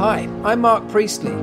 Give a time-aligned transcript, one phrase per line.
[0.00, 1.34] Hi, I'm Mark Priestley.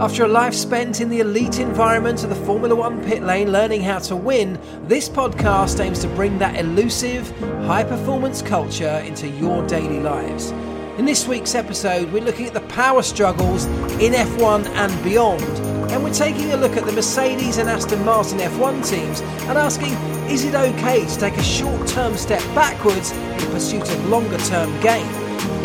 [0.00, 3.82] After a life spent in the elite environment of the Formula One pit lane learning
[3.82, 4.58] how to win,
[4.88, 7.28] this podcast aims to bring that elusive,
[7.66, 10.52] high performance culture into your daily lives.
[10.96, 13.66] In this week's episode, we're looking at the power struggles
[14.00, 15.42] in F1 and beyond,
[15.92, 19.92] and we're taking a look at the Mercedes and Aston Martin F1 teams and asking
[20.30, 24.70] is it okay to take a short term step backwards in pursuit of longer term
[24.80, 25.06] gain?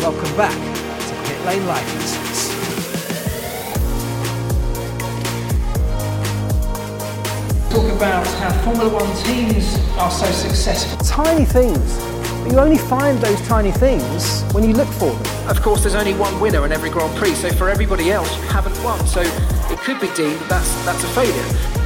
[0.00, 0.52] Welcome back
[1.08, 2.51] to Pit Lane Life Lessons.
[8.02, 10.98] About how Formula One teams are so successful.
[11.06, 11.98] Tiny things,
[12.42, 15.48] but you only find those tiny things when you look for them.
[15.48, 18.42] Of course, there's only one winner in every Grand Prix, so for everybody else, you
[18.48, 19.06] haven't won.
[19.06, 21.82] So it could be deemed that that's, that's a failure.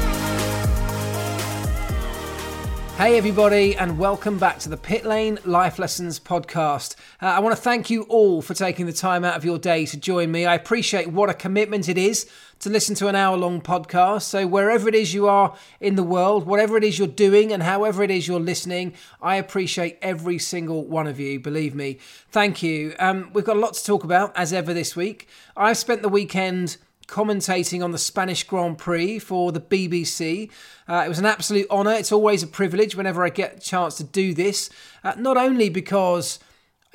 [2.97, 6.97] Hey, everybody, and welcome back to the Pit Lane Life Lessons podcast.
[7.21, 9.85] Uh, I want to thank you all for taking the time out of your day
[9.85, 10.47] to join me.
[10.47, 12.27] I appreciate what a commitment it is
[12.61, 14.23] to listen to an hour long podcast.
[14.23, 17.63] So, wherever it is you are in the world, whatever it is you're doing, and
[17.63, 21.41] however it is you're listening, I appreciate every single one of you.
[21.41, 21.99] Believe me.
[22.31, 22.95] Thank you.
[22.99, 25.29] Um, we've got a lot to talk about, as ever, this week.
[25.57, 26.77] I've spent the weekend
[27.07, 30.51] commentating on the Spanish Grand Prix for the BBC.
[30.89, 31.93] Uh, it was an absolute honour.
[31.93, 34.71] It's always a privilege whenever I get a chance to do this,
[35.05, 36.39] uh, not only because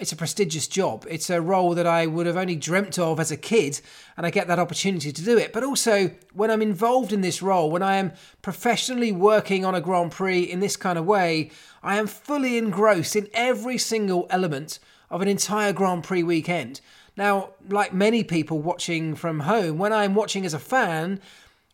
[0.01, 3.29] it's a prestigious job, it's a role that I would have only dreamt of as
[3.29, 3.79] a kid,
[4.17, 7.43] and I get that opportunity to do it, but also when I'm involved in this
[7.43, 11.51] role, when I am professionally working on a Grand Prix in this kind of way,
[11.83, 14.79] I am fully engrossed in every single element
[15.11, 16.81] of an entire Grand Prix weekend.
[17.15, 21.21] Now, like many people watching from home, when I'm watching as a fan,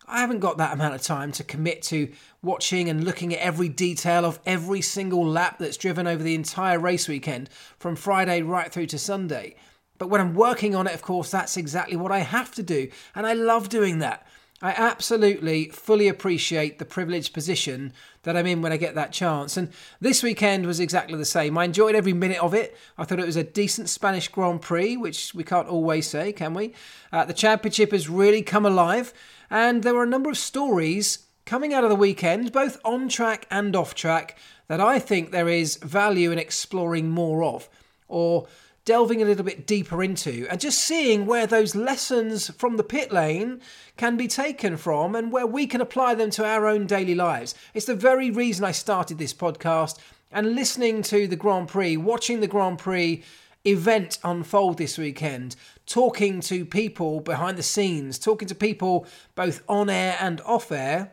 [0.06, 2.12] I haven't got that amount of time to commit to
[2.42, 6.80] watching and looking at every detail of every single lap that's driven over the entire
[6.80, 9.56] race weekend from Friday right through to Sunday.
[9.98, 12.90] But when I'm working on it, of course, that's exactly what I have to do.
[13.16, 14.28] And I love doing that.
[14.60, 19.56] I absolutely fully appreciate the privileged position that I'm in when I get that chance.
[19.56, 19.70] And
[20.02, 21.58] this weekend was exactly the same.
[21.60, 22.76] I enjoyed every minute of it.
[22.98, 26.56] I thought it was a decent Spanish Grand Prix, which we can't always say, can
[26.56, 26.74] we?
[27.12, 29.14] Uh, the championship has really come alive,
[29.52, 33.48] and there were a number of stories coming out of the weekend, both on track
[33.50, 34.38] and off track,
[34.68, 37.68] that I think there is value in exploring more of.
[38.08, 38.48] Or
[38.88, 43.12] delving a little bit deeper into and just seeing where those lessons from the pit
[43.12, 43.60] lane
[43.98, 47.54] can be taken from and where we can apply them to our own daily lives.
[47.74, 49.98] It's the very reason I started this podcast
[50.32, 53.24] and listening to the Grand Prix, watching the Grand Prix
[53.66, 59.90] event unfold this weekend, talking to people behind the scenes, talking to people both on
[59.90, 61.12] air and off air.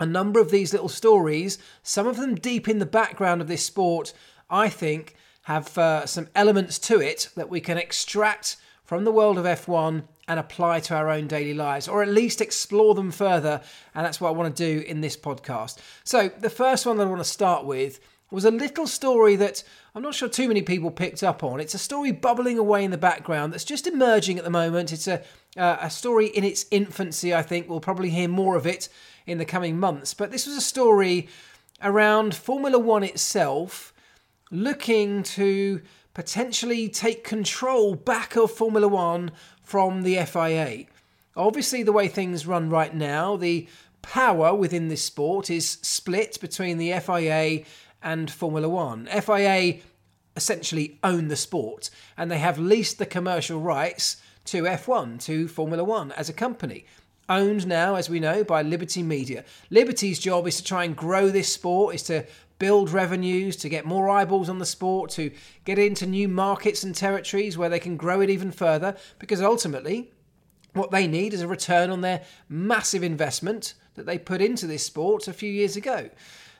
[0.00, 3.64] A number of these little stories, some of them deep in the background of this
[3.64, 4.12] sport,
[4.48, 9.38] I think have uh, some elements to it that we can extract from the world
[9.38, 13.62] of F1 and apply to our own daily lives, or at least explore them further.
[13.94, 15.78] And that's what I want to do in this podcast.
[16.04, 17.98] So, the first one that I want to start with
[18.30, 19.64] was a little story that
[19.94, 21.60] I'm not sure too many people picked up on.
[21.60, 24.92] It's a story bubbling away in the background that's just emerging at the moment.
[24.92, 25.22] It's a,
[25.56, 27.68] uh, a story in its infancy, I think.
[27.68, 28.90] We'll probably hear more of it
[29.28, 30.14] in the coming months.
[30.14, 31.28] But this was a story
[31.82, 33.92] around Formula One itself
[34.50, 35.82] looking to
[36.14, 39.30] potentially take control back of Formula One
[39.62, 40.86] from the FIA.
[41.36, 43.68] Obviously, the way things run right now, the
[44.02, 47.64] power within this sport is split between the FIA
[48.02, 49.06] and Formula One.
[49.06, 49.80] FIA
[50.34, 55.84] essentially own the sport and they have leased the commercial rights to F1, to Formula
[55.84, 56.86] One as a company.
[57.28, 59.44] Owned now, as we know, by Liberty Media.
[59.70, 62.24] Liberty's job is to try and grow this sport, is to
[62.58, 65.30] build revenues, to get more eyeballs on the sport, to
[65.64, 68.96] get into new markets and territories where they can grow it even further.
[69.18, 70.10] Because ultimately,
[70.72, 74.86] what they need is a return on their massive investment that they put into this
[74.86, 76.08] sport a few years ago.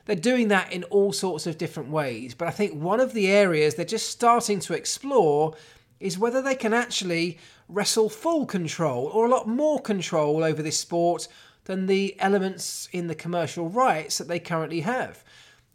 [0.05, 3.27] They're doing that in all sorts of different ways, but I think one of the
[3.27, 5.55] areas they're just starting to explore
[5.99, 7.37] is whether they can actually
[7.69, 11.27] wrestle full control or a lot more control over this sport
[11.65, 15.23] than the elements in the commercial rights that they currently have.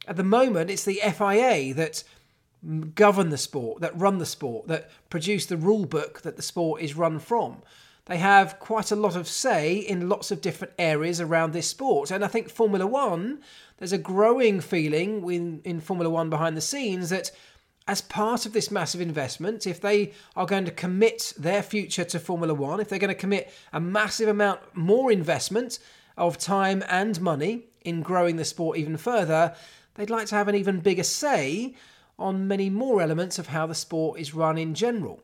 [0.06, 2.02] At the moment, it's the FIA that
[2.94, 6.82] govern the sport, that run the sport, that produce the rule book that the sport
[6.82, 7.62] is run from.
[8.06, 12.10] They have quite a lot of say in lots of different areas around this sport.
[12.10, 13.40] And I think Formula One,
[13.78, 17.30] there's a growing feeling in, in Formula One behind the scenes that
[17.86, 22.18] as part of this massive investment, if they are going to commit their future to
[22.18, 25.78] Formula One, if they're going to commit a massive amount more investment
[26.16, 29.54] of time and money in growing the sport even further,
[29.94, 31.74] they'd like to have an even bigger say
[32.18, 35.20] on many more elements of how the sport is run in general.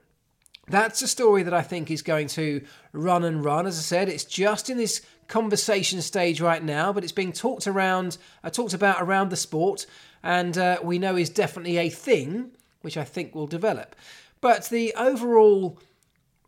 [0.68, 3.66] That's a story that I think is going to run and run.
[3.66, 7.66] As I said, it's just in this conversation stage right now, but it's being talked
[7.66, 9.86] around, uh, talked about around the sport,
[10.22, 12.52] and uh, we know is definitely a thing,
[12.82, 13.96] which I think will develop.
[14.40, 15.78] But the overall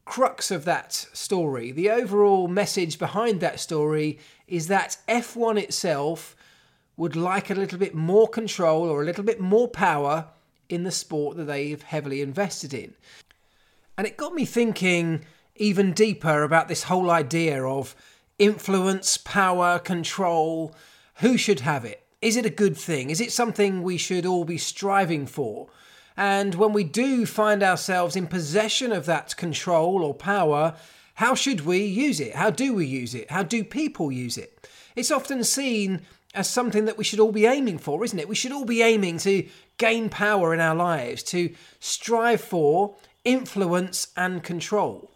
[0.05, 6.37] crux of that story, the overall message behind that story, is that F1 itself
[6.97, 10.27] would like a little bit more control or a little bit more power
[10.69, 12.95] in the sport that they've heavily invested in.
[13.97, 15.25] And it got me thinking
[15.57, 17.95] even deeper about this whole idea of
[18.39, 20.75] influence, power, control.
[21.17, 22.03] Who should have it?
[22.23, 23.11] Is it a good thing?
[23.11, 25.69] Is it something we should all be striving for?
[26.17, 30.77] And when we do find ourselves in possession of that control or power,
[31.15, 32.37] how should we use it?
[32.37, 33.31] How do we use it?
[33.31, 34.69] How do people use it?
[34.95, 36.03] It's often seen
[36.33, 38.29] as something that we should all be aiming for, isn't it?
[38.29, 39.47] We should all be aiming to
[39.77, 45.11] gain power in our lives, to strive for influence and control.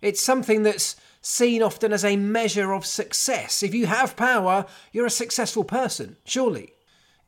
[0.00, 3.62] It's something that's seen often as a measure of success.
[3.62, 6.74] If you have power, you're a successful person, surely.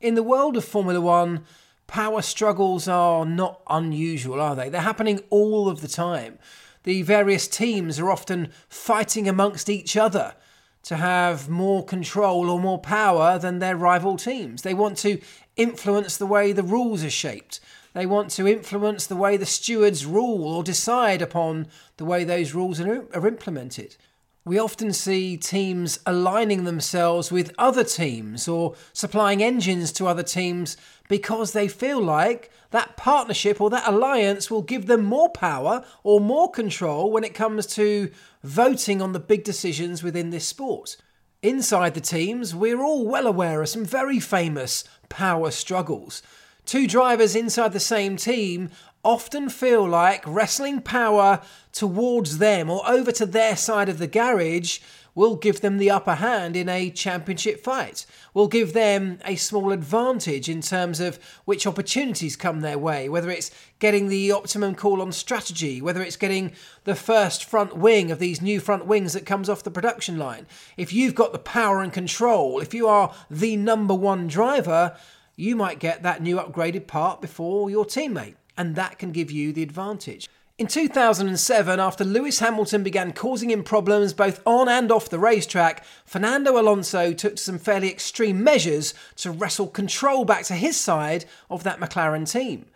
[0.01, 1.45] In the world of Formula One,
[1.87, 4.69] power struggles are not unusual, are they?
[4.69, 6.39] They're happening all of the time.
[6.83, 10.35] The various teams are often fighting amongst each other
[10.83, 14.63] to have more control or more power than their rival teams.
[14.63, 15.19] They want to
[15.57, 17.61] influence the way the rules are shaped.
[17.95, 22.53] They want to influence the way the stewards rule or decide upon the way those
[22.53, 23.97] rules are, implemented.
[24.45, 30.77] We often see teams aligning themselves with other teams or supplying engines to other teams
[31.09, 36.21] because they feel like that partnership or that alliance will give them more power or
[36.21, 38.11] more control when it comes to
[38.43, 40.97] voting on the big decisions within this sport.
[41.41, 46.23] Inside the teams, we're all well aware of some very famous power struggles.
[46.67, 48.71] Two drivers inside the same team
[49.05, 54.81] often feel like wrestling power towards them or over to their side of the garage
[55.15, 59.71] will give them the upper hand in a championship fight, will give them a small
[59.71, 65.01] advantage in terms of which opportunities come their way, whether it's getting the optimum call
[65.01, 66.53] on strategy, whether it's getting
[66.85, 70.47] the first front wing of these new front wings that comes off the production line.
[70.77, 74.97] If you've got the power and control, if you are the number one driver,
[75.37, 79.53] you might get that new upgraded part before your teammate, and that can give you
[79.53, 80.29] the advantage.
[80.57, 85.85] In 2007, after Lewis Hamilton began causing him problems both on and off the racetrack,
[86.05, 91.65] Fernando Alonso took some fairly extreme measures to wrestle control back to his side of
[91.65, 92.67] that McLaren team.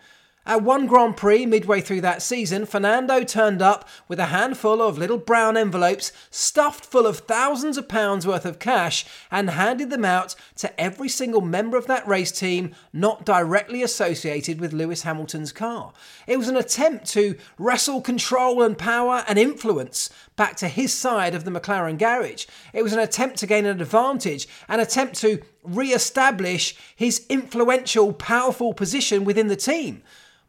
[0.49, 4.97] At one Grand Prix midway through that season, Fernando turned up with a handful of
[4.97, 10.03] little brown envelopes stuffed full of thousands of pounds worth of cash and handed them
[10.03, 15.51] out to every single member of that race team not directly associated with Lewis Hamilton's
[15.51, 15.93] car.
[16.25, 21.35] It was an attempt to wrestle control and power and influence back to his side
[21.35, 22.47] of the McLaren garage.
[22.73, 28.13] It was an attempt to gain an advantage, an attempt to re establish his influential,
[28.13, 30.01] powerful position within the team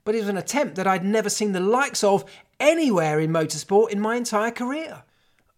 [0.04, 2.24] but it was an attempt that I'd never seen the likes of
[2.58, 5.02] anywhere in motorsport in my entire career.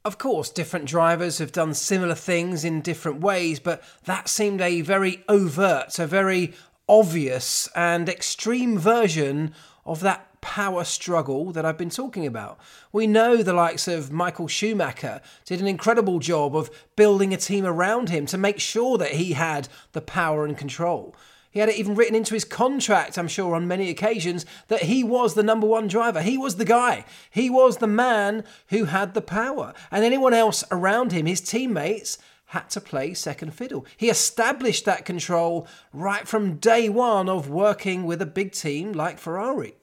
[0.04, 4.80] Of course, different drivers have done similar things in different ways, but that seemed a
[4.80, 6.54] very overt, a very
[6.88, 9.54] obvious and extreme version
[9.86, 12.58] of that power struggle that I've been talking about.
[12.92, 17.64] We know the likes of Michael Schumacher did an incredible job of building a team
[17.64, 21.14] around him to make sure that he had the power and control.
[21.52, 25.04] He had it even written into his contract, I'm sure, on many occasions, that he
[25.04, 26.22] was the number one driver.
[26.22, 27.04] He was the guy.
[27.30, 29.74] He was the man who had the power.
[29.90, 32.16] And anyone else around him, his teammates,
[32.46, 33.86] had to play second fiddle.
[33.96, 39.18] He established that control right from day one of working with a big team like
[39.18, 39.74] Ferrari.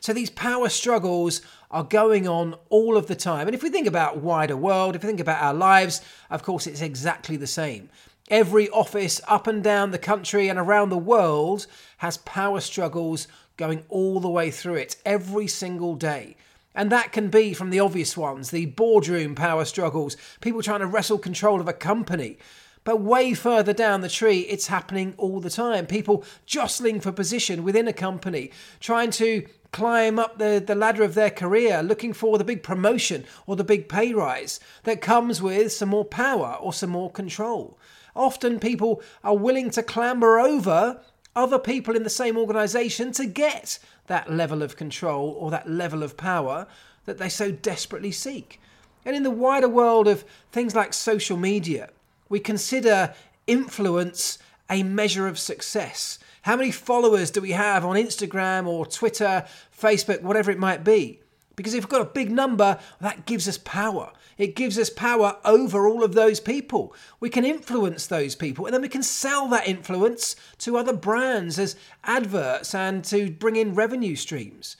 [0.00, 3.46] So these power struggles are going on all of the time.
[3.46, 6.66] And if we think about wider world, if we think about our lives, of course
[6.66, 7.90] it's exactly the same.
[8.28, 11.68] Every office up and down the country and around the world
[11.98, 16.36] has power struggles going all the way through it every single day.
[16.74, 20.86] And that can be from the obvious ones, the boardroom power struggles, people trying to
[20.86, 22.36] wrestle control of a company.
[22.82, 25.86] But way further down the tree, it's happening all the time.
[25.86, 31.14] People jostling for position within a company, trying to climb up the, the ladder of
[31.14, 35.72] their career, looking for the big promotion or the big pay rise that comes with
[35.72, 37.78] some more power or some more control.
[38.16, 41.00] Often people are willing to clamber over
[41.36, 46.02] other people in the same organization to get that level of control or that level
[46.02, 46.66] of power
[47.04, 48.58] that they so desperately seek.
[49.04, 51.90] And in the wider world of things like social media,
[52.28, 53.14] we consider
[53.46, 56.18] influence a measure of success.
[56.42, 59.44] How many followers do we have on Instagram or Twitter,
[59.78, 61.20] Facebook, whatever it might be?
[61.56, 64.12] Because if we've got a big number, that gives us power.
[64.36, 66.94] It gives us power over all of those people.
[67.18, 71.58] We can influence those people and then we can sell that influence to other brands
[71.58, 74.76] as adverts and to bring in revenue streams.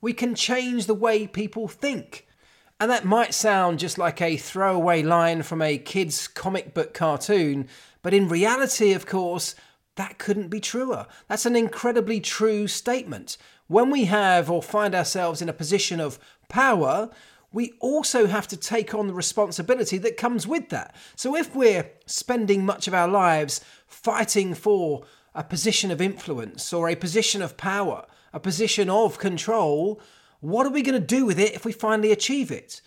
[0.00, 2.28] We can change the way people think.
[2.78, 7.68] And that might sound just like a throwaway line from a kid's comic book cartoon,
[8.00, 9.54] but in reality, of course,
[9.96, 11.06] that couldn't be truer.
[11.28, 13.36] That's an incredibly true statement.
[13.70, 17.08] When we have or find ourselves in a position of power,
[17.52, 20.92] we also have to take on the responsibility that comes with that.
[21.14, 25.04] So if we're spending much of our lives fighting for
[25.36, 30.00] a position of influence or a position of power, a position of control,
[30.40, 32.80] what are we going to do with it if we finally achieve it?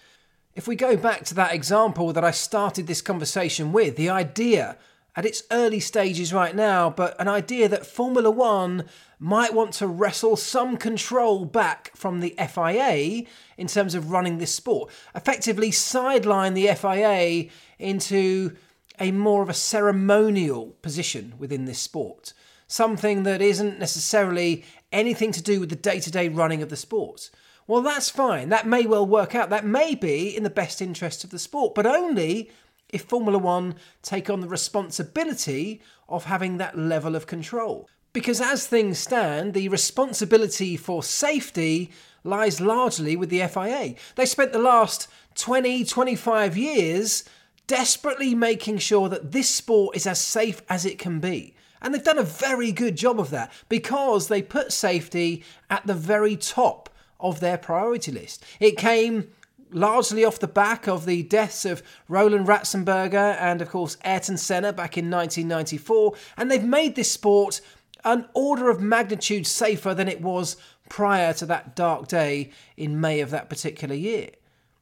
[0.54, 4.78] If we go back to that example that I started this conversation with, the idea
[5.16, 8.86] at its early stages right now, but an idea that Formula One
[9.20, 13.24] might want to wrestle some control back from the FIA
[13.58, 18.56] in terms of running this sport, effectively sideline the FIA into
[19.00, 22.34] a more of a ceremonial position within this sport,
[22.68, 26.76] something that isn't necessarily anything to do with the day to day running of the
[26.76, 27.30] sport.
[27.66, 28.50] Well, that's fine.
[28.50, 29.50] That may well work out.
[29.50, 32.52] That may be in the best interest of the sport, but only
[32.94, 37.90] if Formula One take on the responsibility of having that level of control.
[38.14, 41.92] Because as things stand, the responsibility for safety
[42.24, 43.96] lies largely with the FIA.
[44.16, 47.24] They spent the last 20, 25 years
[47.66, 51.56] desperately making sure that this sport is as safe as it can be.
[51.82, 55.94] And they've done a very good job of that because they put safety at the
[55.94, 58.46] very top of their priority list.
[58.60, 59.30] It came
[59.74, 64.74] largely off the back of the deaths of Roland Ratzenberger and, of course, Ayrton Senna
[64.74, 67.62] back in 1994, and they've made this sport
[68.04, 70.58] an order of magnitude safer than it was
[70.90, 74.30] prior to that dark day in May of that particular year.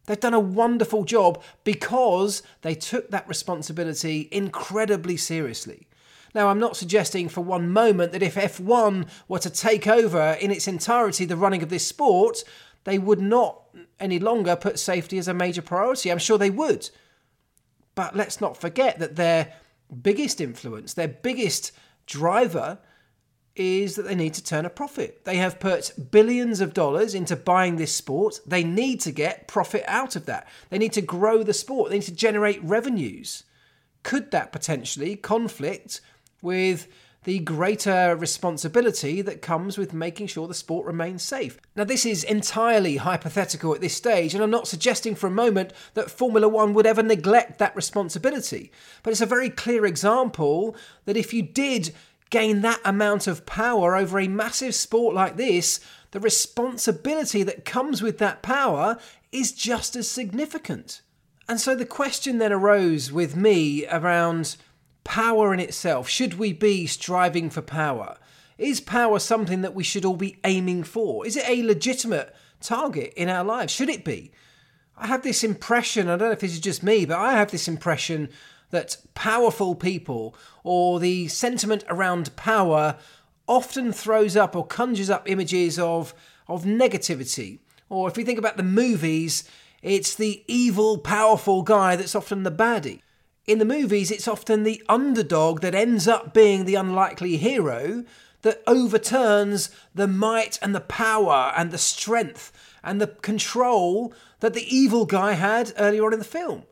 [0.06, 5.88] They've done a wonderful job because they took that responsibility incredibly seriously.
[6.34, 10.50] Now, I'm not suggesting for one moment that if F1 were to take over in
[10.50, 12.44] its entirety the running of this sport,
[12.84, 13.62] they would not
[14.00, 16.12] any longer put safety as a major priority.
[16.12, 16.90] I'm sure they would.
[17.96, 19.54] But let's not forget that their
[20.02, 21.72] biggest influence, their biggest
[22.06, 22.80] driver,
[23.56, 25.26] is that they need to turn a profit.
[25.26, 28.40] They have put billions of dollars into buying this sport.
[28.46, 30.48] They need to get profit out of that.
[30.70, 31.90] They need to grow the sport.
[31.90, 33.44] They need to generate revenues.
[34.04, 36.02] Could that potentially conflict
[36.42, 36.88] with
[37.24, 41.60] the greater responsibility that comes with making sure the sport remains safe.
[41.75, 45.72] Now, this is entirely hypothetical at this stage, and I'm not suggesting for a moment
[45.94, 48.72] that Formula One would ever neglect that responsibility.
[49.04, 50.75] But it's a very clear example
[51.06, 51.94] that if you did
[52.32, 55.80] gain that amount of power over a massive sport like this,
[56.12, 58.98] the responsibility that comes with that power
[59.32, 61.01] is just as significant.
[61.48, 64.56] And so the question then arose with me around
[65.03, 66.08] power in itself?
[66.10, 68.17] Should we be striving for power?
[68.58, 71.25] Is power something that we should all be aiming for?
[71.25, 73.74] Is it a legitimate target in our lives?
[73.74, 74.31] Should it be?
[74.98, 77.50] I have this impression, I don't know if this is just me, but I have
[77.50, 78.29] this impression
[78.70, 82.98] that powerful people or the sentiment around power
[83.48, 86.13] often throws up or conjures up images of,
[86.48, 87.60] of negativity.
[87.89, 89.43] Or if we think about the movies,
[89.81, 93.01] it's the evil, powerful guy that's often the baddie
[93.48, 98.04] in the movies, it's often the underdog that ends up being the unlikely hero
[98.44, 102.52] that overturns the might and the power and the strength
[102.84, 106.64] and the control that the evil guy had earlier on in the film.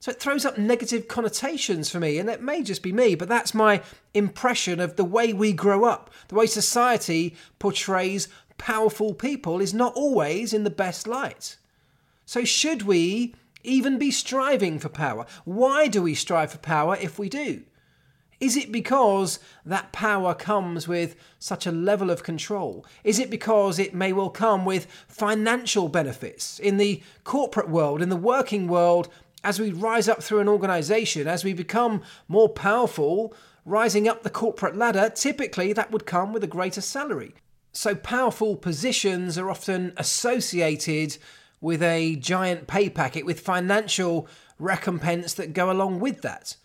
[0.00, 3.28] So it throws up negative connotations for me, and it may just be me, but
[3.28, 3.82] that's my
[4.14, 6.10] impression of the way we grow up.
[6.28, 11.56] The way society portrays powerful people is not always in the best light.
[12.26, 13.34] So, should we
[13.68, 15.26] even be striving for power?
[15.44, 17.62] Why do we strive for power if we do?
[18.40, 22.86] Is it because that power comes with such a level of control?
[23.02, 28.10] Is it because it may well come with financial benefits in the corporate world, in
[28.10, 29.08] the working world,
[29.42, 33.34] as we rise up through an organization, as we become more powerful,
[33.64, 37.34] rising up the corporate ladder, typically that would come with a greater salary.
[37.72, 41.18] So, powerful positions are often associated
[41.60, 46.56] with a giant pay packet with financial recompense that go along with that.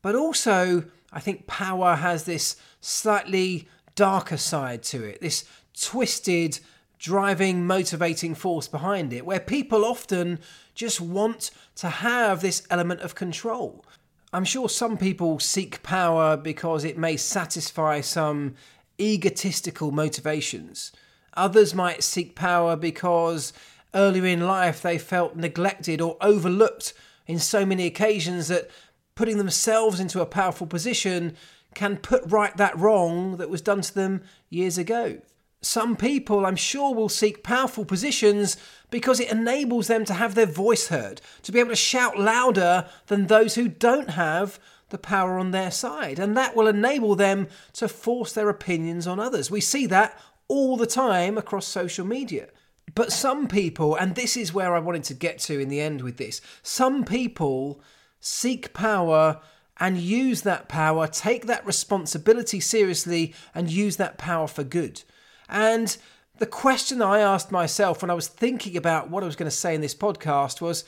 [0.00, 5.44] But also, I think power has this slightly darker side to it, this
[5.80, 6.58] twisted,
[6.98, 10.38] driving, motivating force behind it, where people often
[10.74, 13.84] just want to have this element of control.
[14.32, 18.54] I'm sure some people seek power because it may satisfy some
[18.98, 20.92] egotistical motivations.
[21.34, 23.52] Others might seek power because
[23.94, 26.94] earlier in life they felt neglected or overlooked
[27.26, 28.70] in so many occasions that
[29.14, 31.36] putting themselves into a powerful position
[31.74, 35.18] can put right that wrong that was done to them years ago.
[35.60, 38.56] Some people, I'm sure, will seek powerful positions
[38.90, 42.88] because it enables them to have their voice heard, to be able to shout louder
[43.06, 44.58] than those who don't have
[44.88, 46.18] the power on their side.
[46.18, 49.50] And that will enable them to force their opinions on others.
[49.50, 50.18] We see that
[50.48, 52.48] all the time across social media.
[52.94, 56.02] But some people, and this is where I wanted to get to in the end
[56.02, 57.80] with this, some people
[58.20, 59.40] seek power
[59.78, 65.02] and use that power, take that responsibility seriously, and use that power for good.
[65.48, 65.96] And
[66.38, 69.56] the question I asked myself when I was thinking about what I was going to
[69.56, 70.84] say in this podcast was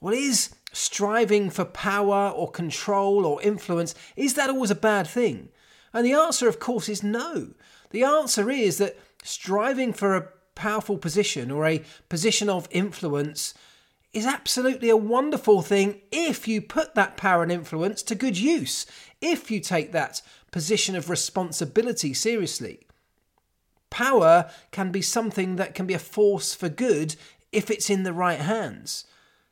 [0.00, 5.48] well, is striving for power or control or influence, is that always a bad thing?
[5.94, 7.54] And the answer, of course, is no.
[7.90, 13.54] The answer is that striving for a powerful position or a position of influence
[14.12, 18.86] is absolutely a wonderful thing if you put that power and influence to good use,
[19.20, 22.86] if you take that position of responsibility seriously.
[23.90, 27.16] Power can be something that can be a force for good
[27.50, 29.04] if it's in the right hands.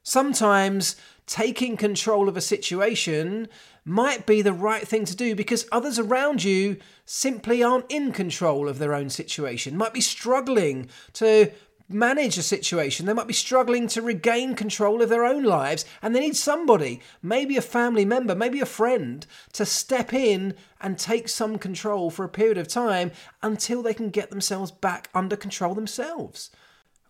[0.04, 3.48] Sometimes taking control of a situation
[3.84, 8.68] might be the right thing to do because others around you simply aren't in control
[8.68, 11.50] of their own situation, might be struggling to
[11.88, 13.06] manage a situation.
[13.06, 17.00] They might be struggling to regain control of their own lives, and they need somebody,
[17.22, 22.24] maybe a family member, maybe a friend, to step in and take some control for
[22.24, 23.10] a period of time
[23.42, 26.50] until they can get themselves back under control themselves.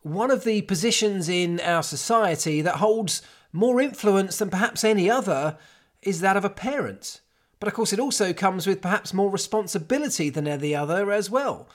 [0.03, 5.59] One of the positions in our society that holds more influence than perhaps any other
[6.03, 7.21] is that of a parent.
[7.61, 11.69] But of course, it also comes with perhaps more responsibility than any other as well.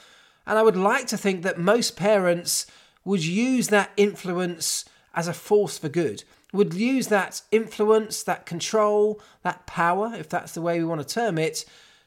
[0.46, 2.66] And I would like to think that most parents
[3.06, 9.22] would use that influence as a force for good, would use that influence, that control,
[9.44, 11.66] that power, if that's the way we want to term it,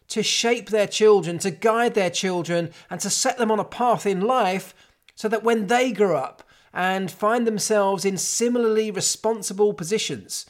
[0.09, 4.05] to shape their children, to guide their children, and to set them on a path
[4.05, 4.75] in life
[5.15, 10.47] so that when they grow up and find themselves in similarly responsible positions,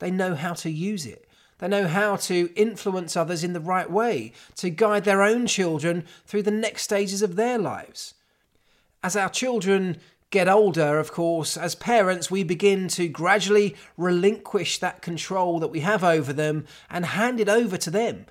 [0.00, 1.26] they know how to use it.
[1.58, 6.04] They know how to influence others in the right way, to guide their own children
[6.26, 8.14] through the next stages of their lives.
[9.02, 9.98] As our children
[10.30, 15.80] get older, of course, as parents, we begin to gradually relinquish that control that we
[15.80, 18.24] have over them and hand it over to them.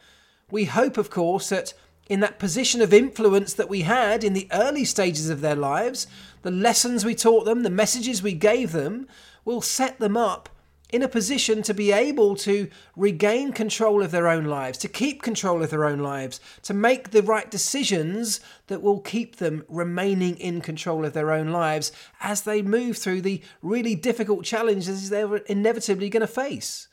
[0.49, 1.73] We hope, of course, that
[2.08, 6.08] in that position of influence that we had in the early stages of their lives,
[6.41, 9.08] the lessons we taught them, the messages we gave them,
[9.45, 10.49] will set them up
[10.91, 15.21] in a position to be able to regain control of their own lives, to keep
[15.21, 20.36] control of their own lives, to make the right decisions that will keep them remaining
[20.38, 25.38] in control of their own lives as they move through the really difficult challenges they're
[25.38, 26.88] inevitably going to face.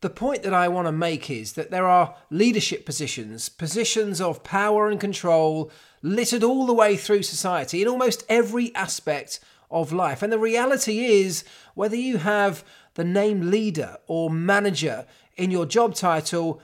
[0.00, 4.44] The point that I want to make is that there are leadership positions, positions of
[4.44, 10.22] power and control littered all the way through society in almost every aspect of life.
[10.22, 12.64] And the reality is, whether you have
[12.98, 15.06] the name leader or manager
[15.36, 16.60] in your job title,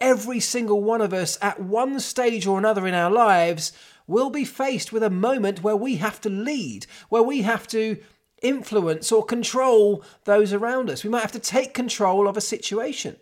[0.00, 3.72] every single one of us at one stage or another in our lives
[4.08, 7.96] will be faced with a moment where we have to lead, where we have to
[8.42, 11.04] influence or control those around us.
[11.04, 13.14] We might have to take control of a situation.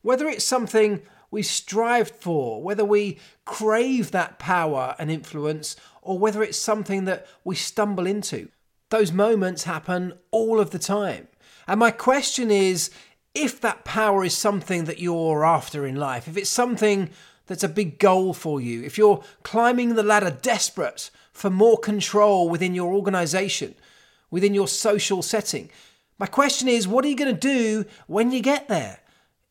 [0.00, 6.42] Whether it's something we strive for, whether we crave that power and influence, or whether
[6.42, 8.48] it's something that we stumble into.
[8.88, 11.28] Those moments happen all of the time.
[11.68, 12.90] And my question is
[13.34, 17.10] if that power is something that you're after in life, if it's something
[17.46, 22.48] that's a big goal for you, if you're climbing the ladder desperate for more control
[22.48, 23.74] within your organization,
[24.30, 25.68] within your social setting,
[26.18, 29.00] my question is what are you going to do when you get there?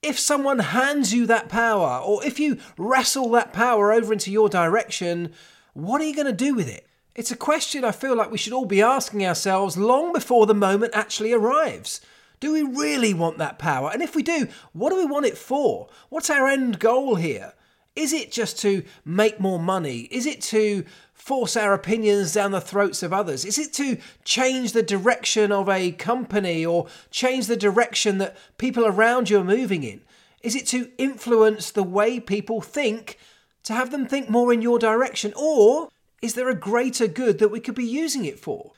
[0.01, 4.49] If someone hands you that power, or if you wrestle that power over into your
[4.49, 5.33] direction,
[5.73, 6.86] what are you going to do with it?
[7.17, 10.53] It's a question I feel like we should all be asking ourselves long before the
[10.53, 11.99] moment actually arrives.
[12.39, 13.89] Do we really want that power?
[13.91, 15.89] And if we do, what do we want it for?
[16.09, 17.53] What's our end goal here?
[17.95, 20.01] Is it just to make more money?
[20.11, 23.45] Is it to force our opinions down the throats of others?
[23.45, 28.85] Is it to change the direction of a company or change the direction that people
[28.85, 30.01] around you are moving in?
[30.43, 33.17] Is it to influence the way people think,
[33.63, 35.33] to have them think more in your direction?
[35.35, 35.89] Or
[36.21, 38.73] is there a greater good that we could be using it for?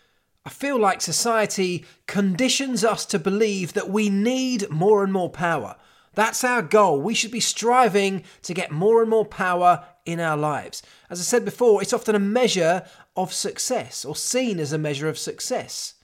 [0.45, 5.75] I feel like society conditions us to believe that we need more and more power.
[6.15, 6.99] That's our goal.
[6.99, 10.82] We should be striving to get more and more power in our lives.
[11.10, 15.08] As I said before, it's often a measure of success or seen as a measure
[15.08, 15.95] of success.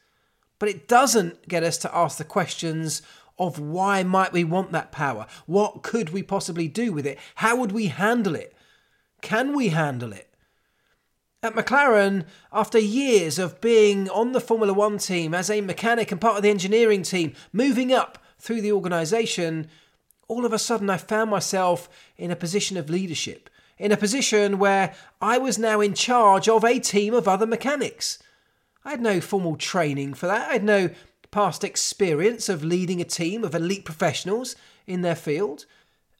[0.59, 3.01] But it doesn't get us to ask the questions
[3.37, 5.25] of why might we want that power?
[5.45, 7.19] What could we possibly do with it?
[7.35, 8.53] How would we handle it?
[9.21, 10.29] Can we handle it?
[11.45, 16.19] At McLaren, after years of being on the Formula One team as a mechanic and
[16.19, 19.67] part of the engineering team, moving up through the organisation,
[20.27, 24.57] all of a sudden I found myself in a position of leadership, in a position
[24.57, 28.17] where I was now in charge of a team of other mechanics.
[28.83, 30.89] I had no formal training for that, I had no
[31.29, 34.55] past experience of leading a team of elite professionals
[34.87, 35.67] in their field.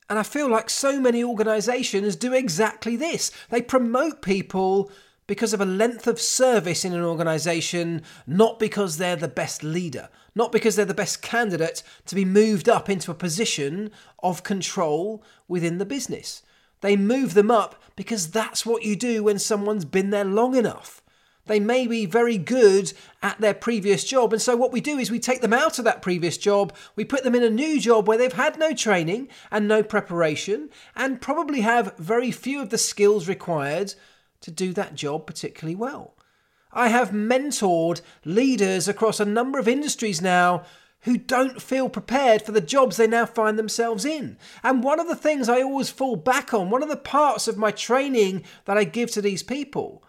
[0.08, 3.32] And I feel like so many organisations do exactly this.
[3.50, 4.92] They promote people
[5.28, 10.10] because of a length of service in an organisation, not because they're the best leader,
[10.36, 15.24] not because they're the best candidate to be moved up into a position of control
[15.48, 16.44] within the business.
[16.82, 21.02] They move them up because that's what you do when someone's been there long enough.
[21.48, 25.12] They may be very good at their previous job, and so what we do is
[25.12, 28.08] we take them out of that previous job, we put them in a new job
[28.08, 32.80] where they've had no training and no preparation, and probably have very few of the
[32.80, 33.94] skills required
[34.42, 36.16] to do that job particularly well.
[36.72, 40.66] I have mentored leaders across a number of industries now
[41.02, 44.38] who don't feel prepared for the jobs they now find themselves in.
[44.64, 47.58] And one of the things I always fall back on, one of the parts of
[47.58, 50.04] my training that I give to these people,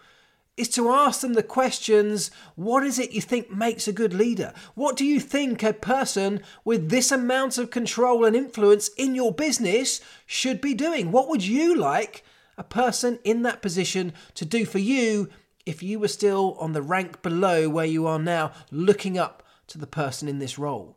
[0.57, 4.55] is to ask them the questions what is it you think makes a good leader?
[4.75, 9.33] What do you think a person with this amount of control and influence in your
[9.33, 11.13] business should be doing?
[11.13, 12.25] What would you like
[12.59, 15.29] a person in that position to do for you
[15.65, 19.79] if you were still on the rank below where you are now, looking up to
[19.79, 20.97] the person in this role?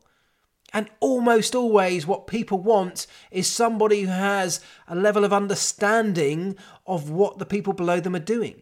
[0.72, 7.10] And almost always, what people want is somebody who has a level of understanding of
[7.10, 8.62] what the people below them are doing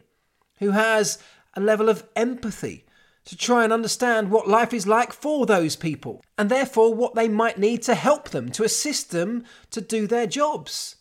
[0.60, 1.18] who has
[1.56, 2.86] a level of empathy
[3.26, 7.28] to try and understand what life is like for those people, and therefore what they
[7.28, 10.97] might need to help them, to assist them to do their jobs.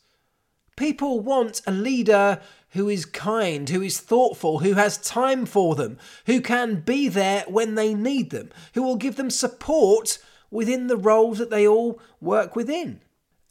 [0.76, 5.98] People want a leader who is kind, who is thoughtful, who has time for them,
[6.26, 10.18] who can be there when they need them, who will give them support
[10.50, 13.00] within the roles that they all work within.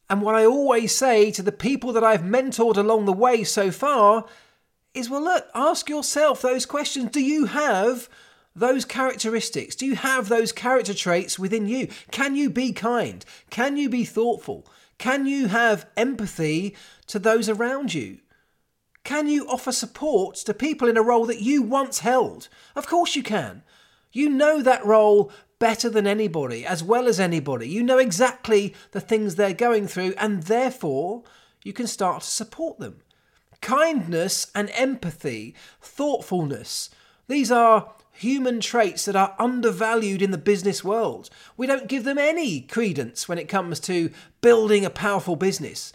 [0.10, 3.72] And what I always say to the people that I've mentored along the way so
[3.72, 4.26] far
[4.94, 7.10] is well, look, ask yourself those questions.
[7.12, 8.08] Do you have
[8.56, 9.76] those characteristics?
[9.76, 11.90] Do you have those character traits within you?
[12.12, 13.26] Can you be kind?
[13.50, 14.66] Can you be thoughtful?
[14.98, 16.76] Can you have empathy
[17.08, 18.20] to those around you?
[19.04, 22.50] Can you offer support to people in a role that you once held?
[22.76, 23.64] Of course you can.
[24.12, 27.70] You know that role better than anybody, as well as anybody.
[27.70, 31.24] You know exactly the things they're going through, and therefore
[31.64, 33.02] you can start to support them
[33.62, 36.92] kindness and empathy, thoughtfulness.
[37.28, 41.30] These are human traits that are undervalued in the business world.
[41.58, 45.92] We don't give them any credence when it comes to building a powerful business,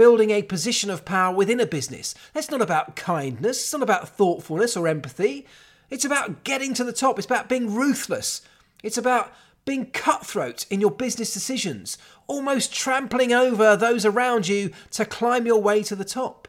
[0.00, 2.14] building a position of power within a business.
[2.32, 5.46] That's not about kindness, it's not about thoughtfulness or empathy.
[5.90, 8.40] It's about getting to the top, it's about being ruthless,
[8.82, 9.30] it's about
[9.66, 15.60] being cutthroat in your business decisions, almost trampling over those around you to climb your
[15.60, 16.48] way to the top.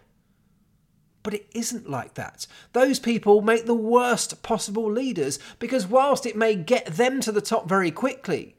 [1.21, 2.47] But it isn't like that.
[2.71, 7.41] Those people make the worst possible leaders because, whilst it may get them to the
[7.41, 8.55] top very quickly,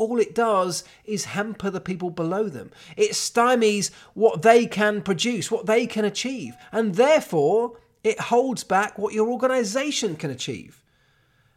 [0.00, 2.70] all it does is hamper the people below them.
[2.96, 8.98] It stymies what they can produce, what they can achieve, and therefore it holds back
[8.98, 10.82] what your organization can achieve.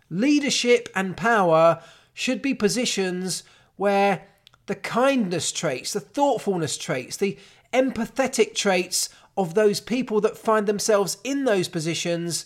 [0.10, 1.82] Leadership and power
[2.14, 3.44] should be positions
[3.78, 4.28] where
[4.66, 7.38] the kindness traits, the thoughtfulness traits, the
[7.74, 12.46] empathetic traits of those people that find themselves in those positions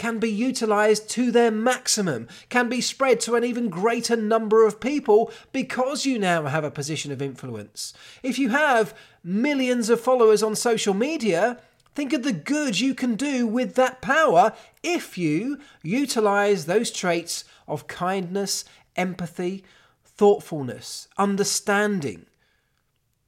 [0.00, 4.80] can be utilized to their maximum, can be spread to an even greater number of
[4.80, 7.92] people because you now have a position of influence.
[8.22, 11.60] If you have millions of followers on social media,
[11.94, 17.44] think of the good you can do with that power if you utilize those traits
[17.68, 18.64] of kindness,
[18.96, 19.64] empathy,
[20.02, 22.24] thoughtfulness, understanding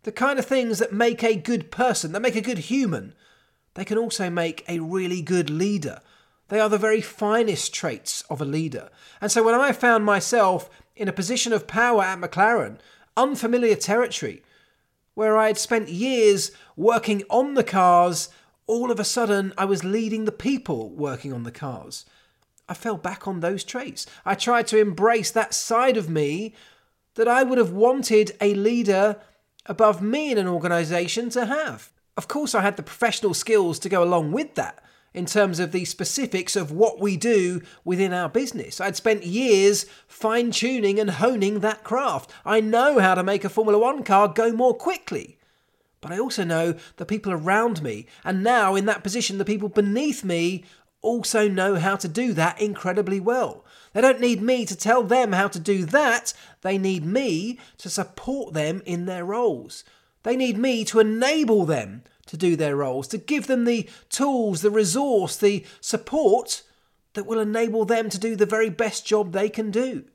[0.05, 3.13] the kind of things that make a good person, that make a good human,
[3.75, 6.01] they can also make a really good leader.
[6.53, 8.91] They are the very finest traits of a leader.
[9.23, 12.77] And so when I found myself in a position of power at McLaren,
[13.17, 14.43] unfamiliar territory,
[15.15, 18.29] where I had spent years working on the cars,
[18.67, 22.05] all of a sudden I was leading the people working on the cars.
[22.69, 24.05] I fell back on those traits.
[24.27, 26.53] I tried to embrace that side of me
[27.15, 29.17] that I would have wanted a leader
[29.65, 31.95] above me in an organization to have.
[32.15, 35.73] Of course, I had the professional skills to go along with that in terms of
[35.73, 38.81] the specifics of what we do within our business.
[38.81, 42.33] I'd spent years fine tuning and honing that craft.
[42.45, 45.39] I know how to make a Formula One car go more quickly.
[46.01, 49.69] But I also know the people around me, and now in that position, the people
[49.69, 50.65] beneath me
[51.01, 53.65] also know how to do that incredibly well.
[53.93, 57.91] They don't need me to tell them how to do that, they need me to
[57.91, 59.85] support them in their roles.
[60.23, 64.63] They need me to enable them to do their roles, to give them the tools,
[64.63, 66.63] the resource, the support
[67.13, 70.07] that will enable them to do the very best job they can do.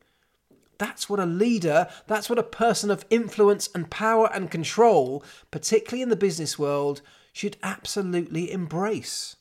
[0.79, 6.01] That's what a leader, that's what a person of influence and power and control, particularly
[6.01, 7.01] in the business world,
[7.33, 9.35] should absolutely embrace.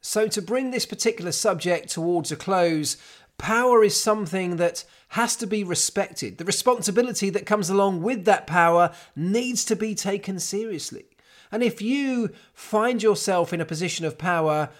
[0.00, 2.96] So, to bring this particular subject towards a close,
[3.38, 6.38] power is something that has to be respected.
[6.38, 11.06] The responsibility that comes along with that power needs to be taken seriously.
[11.52, 14.70] And if you find yourself in a position of power,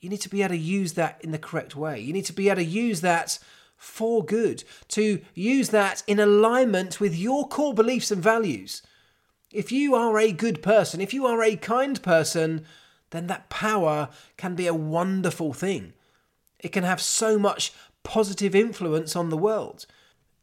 [0.00, 2.00] you need to be able to use that in the correct way.
[2.00, 3.38] You need to be able to use that
[3.76, 8.82] for good, to use that in alignment with your core beliefs and values.
[9.52, 12.64] If you are a good person, if you are a kind person,
[13.10, 15.92] then that power can be a wonderful thing.
[16.58, 19.86] It can have so much positive influence on the world.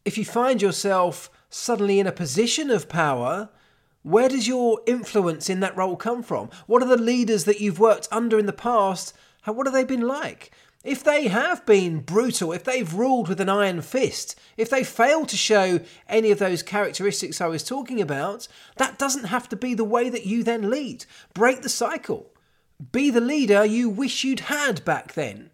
[0.06, 3.49] If you find yourself suddenly in a position of power,
[4.03, 6.49] where does your influence in that role come from?
[6.67, 9.13] What are the leaders that you've worked under in the past?
[9.45, 10.51] What have they been like?
[10.83, 15.25] If they have been brutal, if they've ruled with an iron fist, if they fail
[15.25, 19.73] to show any of those characteristics I was talking about, that doesn't have to be
[19.73, 21.05] the way that you then lead.
[21.33, 22.33] Break the cycle.
[22.91, 25.51] Be the leader you wish you'd had back then.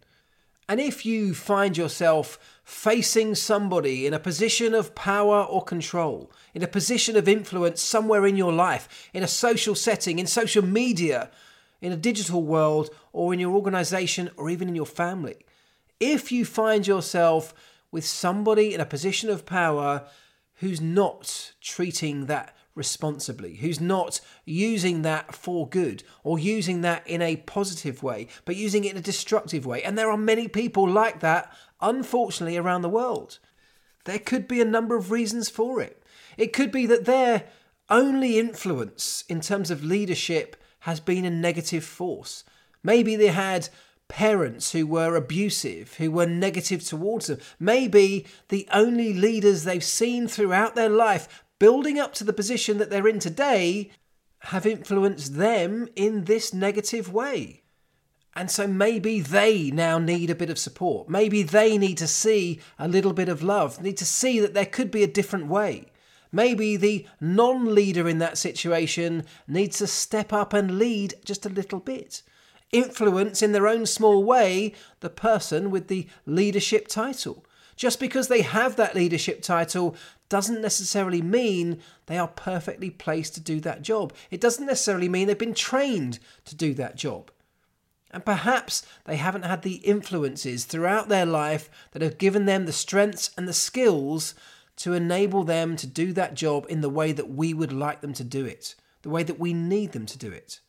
[0.68, 6.62] And if you find yourself facing somebody in a position of power or control, in
[6.62, 11.30] a position of influence somewhere in your life, in a social setting, in social media,
[11.80, 15.36] in a digital world, or in your organization, or even in your family,
[15.98, 17.54] if you find yourself
[17.90, 20.06] with somebody in a position of power
[20.54, 27.20] who's not treating that responsibly, who's not using that for good or using that in
[27.20, 29.82] a positive way, but using it in a destructive way.
[29.82, 33.38] And there are many people like that, unfortunately, around the world.
[34.04, 35.99] There could be a number of reasons for it.
[36.40, 37.44] It could be that their
[37.90, 42.44] only influence in terms of leadership has been a negative force.
[42.82, 43.68] Maybe they had
[44.08, 47.40] parents who were abusive, who were negative towards them.
[47.58, 52.88] Maybe the only leaders they've seen throughout their life building up to the position that
[52.88, 53.90] they're in today
[54.44, 57.64] have influenced them in this negative way.
[58.34, 61.06] And so maybe they now need a bit of support.
[61.06, 64.64] Maybe they need to see a little bit of love, need to see that there
[64.64, 65.84] could be a different way.
[66.32, 71.50] Maybe the non leader in that situation needs to step up and lead just a
[71.50, 72.22] little bit.
[72.72, 77.44] Influence in their own small way the person with the leadership title.
[77.76, 79.96] Just because they have that leadership title
[80.28, 84.12] doesn't necessarily mean they are perfectly placed to do that job.
[84.30, 87.30] It doesn't necessarily mean they've been trained to do that job.
[88.10, 92.72] And perhaps they haven't had the influences throughout their life that have given them the
[92.72, 94.34] strengths and the skills
[94.80, 98.14] to enable them to do that job in the way that we would like them
[98.14, 100.60] to do it, the way that we need them to do it.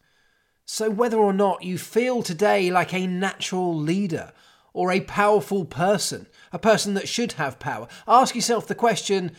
[0.65, 4.33] So, whether or not you feel today like a natural leader
[4.73, 7.87] or a powerful person, a person that should have power.
[8.07, 9.31] Ask yourself the question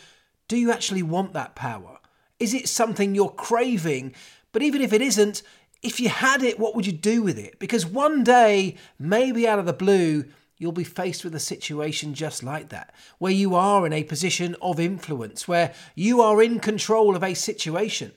[0.48, 1.98] do you actually want that power?
[2.38, 4.14] Is it something you're craving?
[4.52, 5.42] But even if it isn't,
[5.82, 7.58] if you had it, what would you do with it?
[7.58, 10.24] Because one day, maybe out of the blue,
[10.62, 14.54] you'll be faced with a situation just like that, where you are in a position
[14.62, 18.12] of influence, where you are in control of a situation.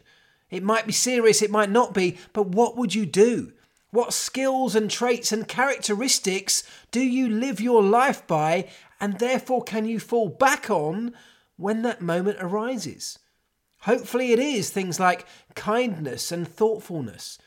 [0.51, 3.51] It might be serious, it might not be, but what would you do?
[3.89, 8.69] What skills and traits and characteristics do you live your life by,
[9.01, 11.15] and therefore can you fall back on
[11.57, 13.17] when that moment arises?
[13.81, 17.39] Hopefully, it is things like kindness and thoughtfulness.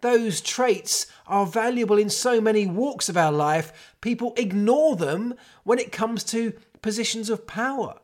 [0.00, 5.34] Those traits are valuable in so many walks of our life, people ignore them
[5.64, 8.00] when it comes to positions of power.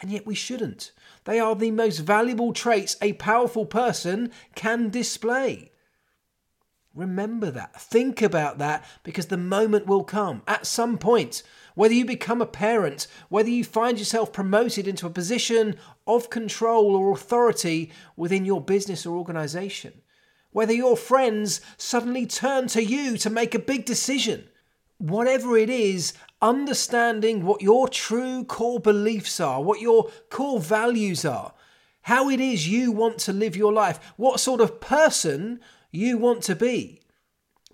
[0.00, 0.92] And yet we shouldn't.
[1.24, 5.72] They are the most valuable traits a powerful person can display.
[6.94, 7.78] Remember that.
[7.78, 11.42] Think about that because the moment will come at some point.
[11.74, 16.96] Whether you become a parent, whether you find yourself promoted into a position of control
[16.96, 20.00] or authority within your business or organization,
[20.56, 24.48] whether your friends suddenly turn to you to make a big decision,
[24.96, 31.52] whatever it is, understanding what your true core beliefs are, what your core values are,
[32.00, 36.42] how it is you want to live your life, what sort of person you want
[36.42, 37.02] to be.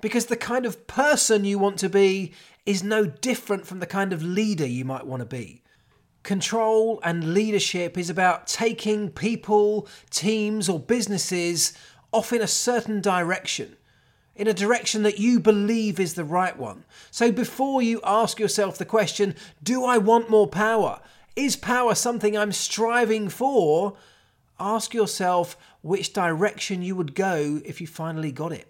[0.01, 2.33] Because the kind of person you want to be
[2.67, 5.63] is no different from the kind of leader you might want to be.
[6.25, 11.73] Control and leadership is about taking people, teams, or businesses
[12.13, 13.77] off in a certain direction,
[14.37, 16.85] in a direction that you believe is the right one.
[17.11, 21.01] So before you ask yourself the question, Do I want more power?
[21.35, 23.97] Is power something I'm striving for?
[24.61, 28.69] Ask yourself which direction you would go if you finally got it.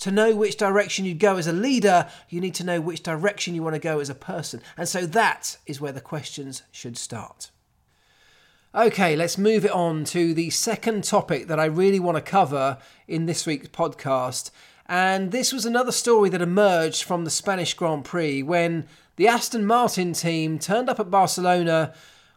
[0.00, 3.54] To know which direction you'd go as a leader, you need to know which direction
[3.54, 4.60] you want to go as a person.
[4.76, 7.50] And so that is where the questions should start.
[8.76, 12.76] Okay, let's move it on to the second topic that I really want to cover
[13.08, 14.50] in this week's podcast.
[14.84, 18.86] And this was another story that emerged from the Spanish Grand Prix when
[19.16, 21.94] the Aston Martin team turned up at Barcelona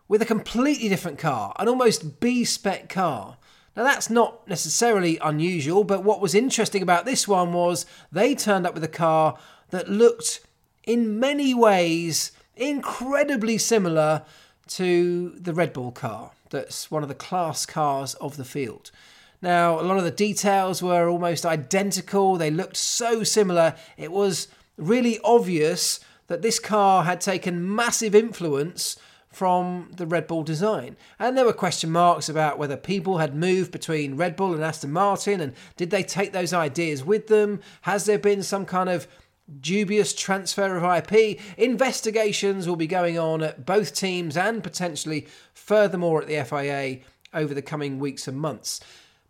[0.08, 3.36] with a completely different car, an almost B spec car.
[3.76, 8.66] Now, that's not necessarily unusual, but what was interesting about this one was they turned
[8.66, 9.38] up with a car
[9.72, 10.40] that looked
[10.86, 14.24] in many ways incredibly similar
[14.70, 18.92] to the Red Bull car, that's one of the class cars of the field.
[19.42, 24.48] Now, a lot of the details were almost identical, they looked so similar, it was
[24.78, 28.98] really obvious that this car had taken massive influence
[29.32, 30.98] from the Red Bull design.
[31.20, 34.92] And there were question marks about whether people had moved between Red Bull and Aston
[34.92, 37.62] Martin and did they take those ideas with them?
[37.82, 39.08] Has there been some kind of
[39.62, 41.40] dubious transfer of IP?
[41.58, 47.00] Investigations will be going on at both teams and potentially furthermore at the FIA
[47.34, 48.80] over the coming weeks and months.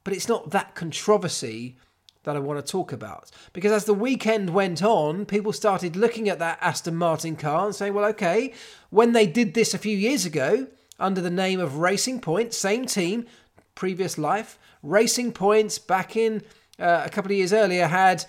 [0.03, 1.77] But it's not that controversy
[2.23, 3.31] that I want to talk about.
[3.53, 7.75] Because as the weekend went on, people started looking at that Aston Martin car and
[7.75, 8.53] saying, well, okay,
[8.89, 10.67] when they did this a few years ago
[10.99, 13.25] under the name of Racing Point, same team,
[13.73, 16.43] previous life, Racing Points back in
[16.77, 18.25] uh, a couple of years earlier had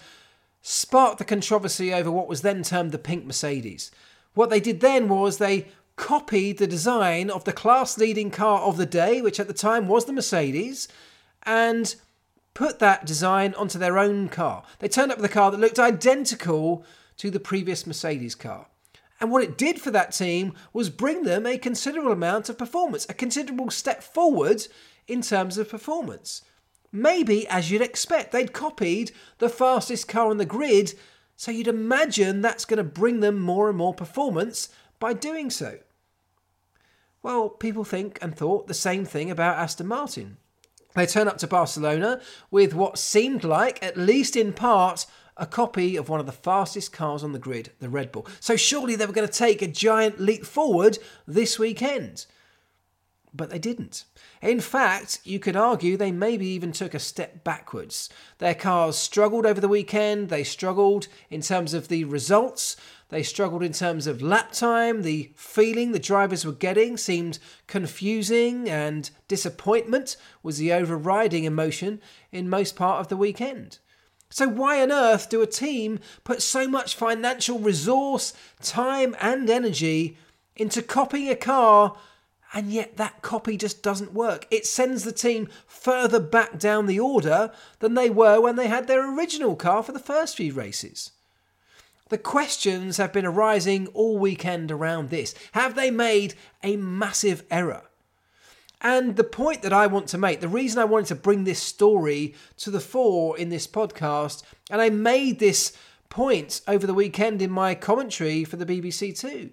[0.62, 3.90] sparked the controversy over what was then termed the pink Mercedes.
[4.34, 8.76] What they did then was they copied the design of the class leading car of
[8.76, 10.88] the day, which at the time was the Mercedes,
[11.42, 11.94] and
[12.54, 14.64] put that design onto their own car.
[14.78, 16.84] They turned up with a car that looked identical
[17.18, 18.66] to the previous Mercedes car.
[19.20, 23.06] And what it did for that team was bring them a considerable amount of performance,
[23.08, 24.66] a considerable step forward
[25.06, 26.42] in terms of performance.
[26.92, 30.94] Maybe, as you'd expect, they'd copied the fastest car on the grid,
[31.36, 35.78] so you'd imagine that's going to bring them more and more performance by doing so.
[37.22, 40.38] Well, people think and thought the same thing about Aston Martin.
[40.94, 45.96] They turn up to Barcelona with what seemed like, at least in part, a copy
[45.96, 48.26] of one of the fastest cars on the grid, the Red Bull.
[48.40, 52.26] So surely they were going to take a giant leap forward this weekend.
[53.32, 54.04] But they didn't.
[54.42, 58.08] In fact, you could argue they maybe even took a step backwards.
[58.38, 62.76] Their cars struggled over the weekend, they struggled in terms of the results,
[63.10, 65.02] they struggled in terms of lap time.
[65.02, 72.00] The feeling the drivers were getting seemed confusing, and disappointment was the overriding emotion
[72.32, 73.78] in most part of the weekend.
[74.30, 80.16] So, why on earth do a team put so much financial resource, time, and energy
[80.54, 81.96] into copying a car
[82.52, 84.46] and yet that copy just doesn't work?
[84.50, 88.86] It sends the team further back down the order than they were when they had
[88.86, 91.12] their original car for the first few races.
[92.08, 95.34] The questions have been arising all weekend around this.
[95.52, 97.84] Have they made a massive error?
[98.80, 101.60] And the point that I want to make, the reason I wanted to bring this
[101.60, 105.76] story to the fore in this podcast, and I made this
[106.08, 109.50] point over the weekend in my commentary for the BBC too,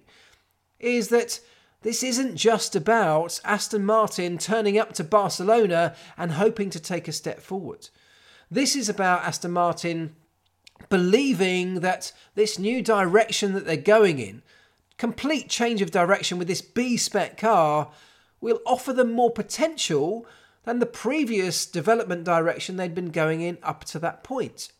[0.80, 1.40] is that
[1.82, 7.12] this isn't just about Aston Martin turning up to Barcelona and hoping to take a
[7.12, 7.88] step forward.
[8.50, 10.16] This is about Aston Martin
[10.88, 14.42] believing that this new direction that they're going in,
[14.96, 17.90] complete change of direction with this B spec car,
[18.40, 20.26] will offer them more potential
[20.64, 24.72] than the previous development direction they'd been going in up to that point.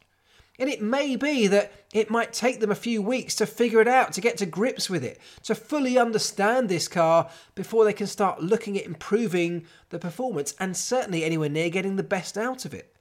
[0.58, 3.86] And it may be that it might take them a few weeks to figure it
[3.86, 8.08] out, to get to grips with it, to fully understand this car before they can
[8.08, 12.74] start looking at improving the performance and certainly anywhere near getting the best out of
[12.74, 12.94] it.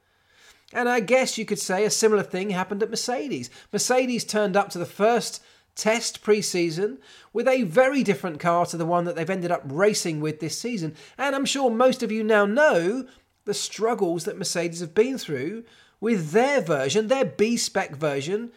[0.74, 3.50] And I guess you could say a similar thing happened at Mercedes.
[3.72, 5.42] Mercedes turned up to the first
[5.76, 6.98] test pre season
[7.32, 10.60] with a very different car to the one that they've ended up racing with this
[10.60, 10.96] season.
[11.18, 13.08] And I'm sure most of you now know
[13.46, 15.64] the struggles that Mercedes have been through
[16.00, 18.52] with their version, their B spec version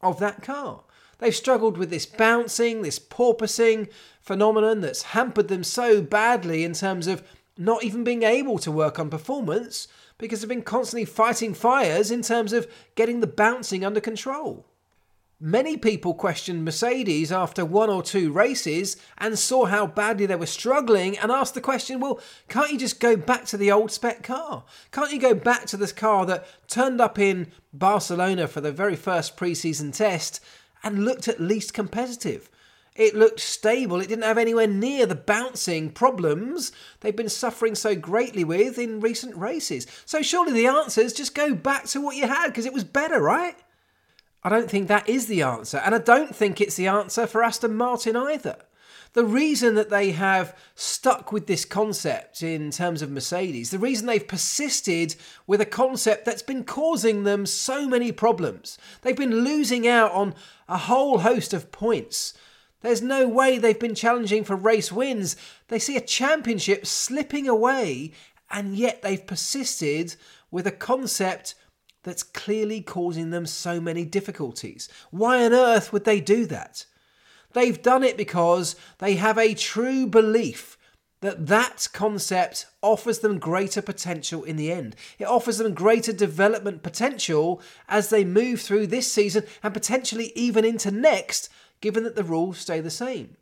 [0.00, 0.82] of that car.
[1.18, 3.88] They've struggled with this bouncing, this porpoising
[4.20, 7.22] phenomenon that's hampered them so badly in terms of
[7.56, 12.22] not even being able to work on performance because they've been constantly fighting fires in
[12.22, 14.66] terms of getting the bouncing under control.
[15.38, 20.46] Many people questioned Mercedes after one or two races and saw how badly they were
[20.46, 24.22] struggling and asked the question well, can't you just go back to the old spec
[24.22, 24.64] car?
[24.92, 28.96] Can't you go back to this car that turned up in Barcelona for the very
[28.96, 30.40] first pre season test
[30.82, 32.48] and looked at least competitive?
[32.94, 34.00] It looked stable.
[34.00, 39.00] It didn't have anywhere near the bouncing problems they've been suffering so greatly with in
[39.00, 39.86] recent races.
[40.06, 42.84] So surely the answer is just go back to what you had because it was
[42.84, 43.54] better, right?
[44.46, 47.42] I don't think that is the answer, and I don't think it's the answer for
[47.42, 48.54] Aston Martin either.
[49.14, 54.06] The reason that they have stuck with this concept in terms of Mercedes, the reason
[54.06, 55.16] they've persisted
[55.48, 60.32] with a concept that's been causing them so many problems, they've been losing out on
[60.68, 62.32] a whole host of points.
[62.82, 65.34] There's no way they've been challenging for race wins.
[65.66, 68.12] They see a championship slipping away,
[68.48, 70.14] and yet they've persisted
[70.52, 71.56] with a concept
[72.06, 74.88] that's clearly causing them so many difficulties.
[75.10, 76.86] Why on earth would they do that?
[77.52, 80.78] They've done it because they have a true belief
[81.20, 84.94] that that concept offers them greater potential in the end.
[85.18, 90.64] It offers them greater development potential as they move through this season and potentially even
[90.64, 91.48] into next,
[91.80, 93.36] given that the rules stay the same.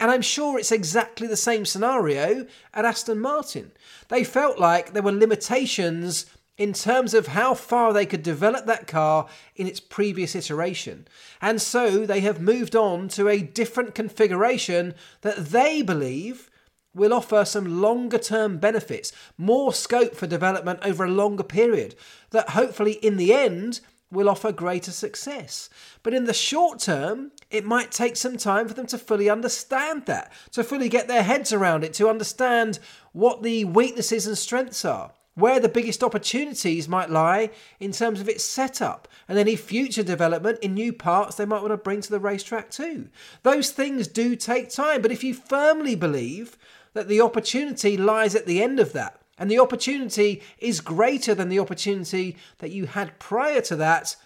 [0.00, 3.70] And I'm sure it's exactly the same scenario at Aston Martin.
[4.08, 6.26] They felt like there were limitations
[6.58, 11.06] in terms of how far they could develop that car in its previous iteration.
[11.40, 16.50] And so they have moved on to a different configuration that they believe
[16.94, 21.94] will offer some longer term benefits, more scope for development over a longer period,
[22.30, 23.80] that hopefully in the end
[24.10, 25.68] will offer greater success.
[26.02, 30.06] But in the short term, it might take some time for them to fully understand
[30.06, 32.78] that, to fully get their heads around it, to understand
[33.12, 38.28] what the weaknesses and strengths are where the biggest opportunities might lie in terms of
[38.28, 42.10] its setup and any future development in new parts they might want to bring to
[42.10, 43.08] the racetrack too.
[43.42, 46.56] Those things do take time, but if you firmly believe
[46.94, 51.48] that the opportunity lies at the end of that, and the opportunity is greater than
[51.48, 54.16] the opportunity that you had prior to that,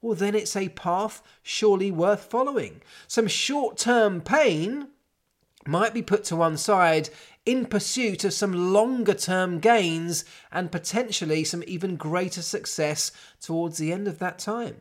[0.00, 2.80] well, then it's a path surely worth following.
[3.08, 4.88] Some short term pain
[5.66, 7.08] might be put to one side
[7.44, 13.92] in pursuit of some longer term gains and potentially some even greater success towards the
[13.92, 14.76] end of that time.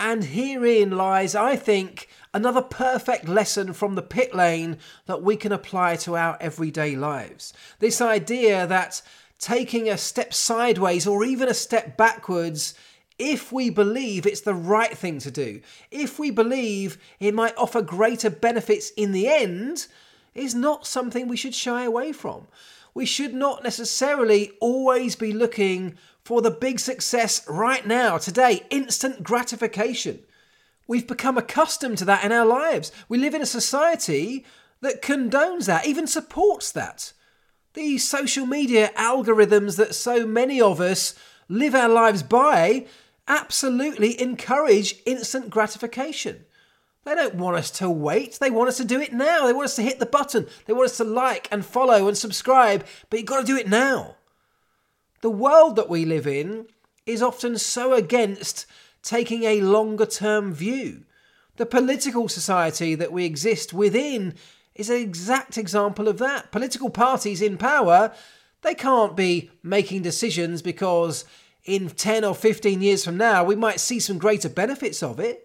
[0.00, 5.52] And herein lies, I think, another perfect lesson from the pit lane that we can
[5.52, 7.52] apply to our everyday lives.
[7.78, 9.02] This idea that
[9.38, 12.74] taking a step sideways or even a step backwards
[13.18, 17.80] if we believe it's the right thing to do, if we believe it might offer
[17.80, 19.86] greater benefits in the end,
[20.34, 22.46] is not something we should shy away from.
[22.94, 29.22] We should not necessarily always be looking for the big success right now, today, instant
[29.22, 30.20] gratification.
[30.86, 32.92] We've become accustomed to that in our lives.
[33.08, 34.44] We live in a society
[34.80, 37.12] that condones that, even supports that.
[37.74, 41.14] These social media algorithms that so many of us
[41.48, 42.86] live our lives by
[43.26, 46.44] absolutely encourage instant gratification.
[47.04, 48.38] They don't want us to wait.
[48.40, 49.46] They want us to do it now.
[49.46, 50.46] They want us to hit the button.
[50.64, 53.68] They want us to like and follow and subscribe, but you've got to do it
[53.68, 54.16] now.
[55.20, 56.66] The world that we live in
[57.06, 58.66] is often so against
[59.02, 61.04] taking a longer term view.
[61.56, 64.34] The political society that we exist within
[64.74, 66.50] is an exact example of that.
[66.50, 68.12] Political parties in power,
[68.62, 71.24] they can't be making decisions because
[71.64, 75.43] in 10 or 15 years from now we might see some greater benefits of it.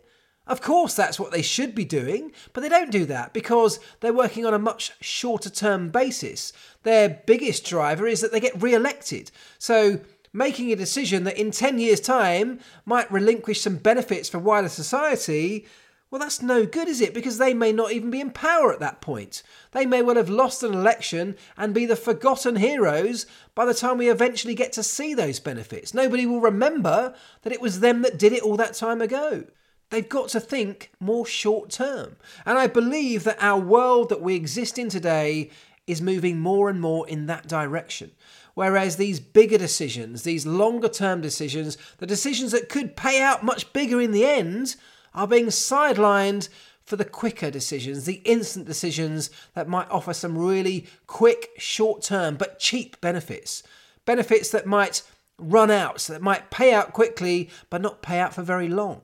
[0.49, 4.11] Of course, that's what they should be doing, but they don't do that because they're
[4.11, 6.53] working on a much shorter term basis.
[6.81, 9.29] Their biggest driver is that they get re elected.
[9.59, 9.99] So,
[10.33, 15.67] making a decision that in 10 years' time might relinquish some benefits for wider society,
[16.09, 17.13] well, that's no good, is it?
[17.13, 19.43] Because they may not even be in power at that point.
[19.73, 23.99] They may well have lost an election and be the forgotten heroes by the time
[23.99, 25.93] we eventually get to see those benefits.
[25.93, 29.43] Nobody will remember that it was them that did it all that time ago.
[29.89, 32.15] They've got to think more short term.
[32.45, 35.49] And I believe that our world that we exist in today
[35.87, 38.11] is moving more and more in that direction.
[38.53, 43.73] Whereas these bigger decisions, these longer term decisions, the decisions that could pay out much
[43.73, 44.75] bigger in the end,
[45.13, 46.49] are being sidelined
[46.83, 52.35] for the quicker decisions, the instant decisions that might offer some really quick, short term,
[52.35, 53.63] but cheap benefits.
[54.05, 55.03] Benefits that might
[55.37, 59.01] run out, so that might pay out quickly, but not pay out for very long.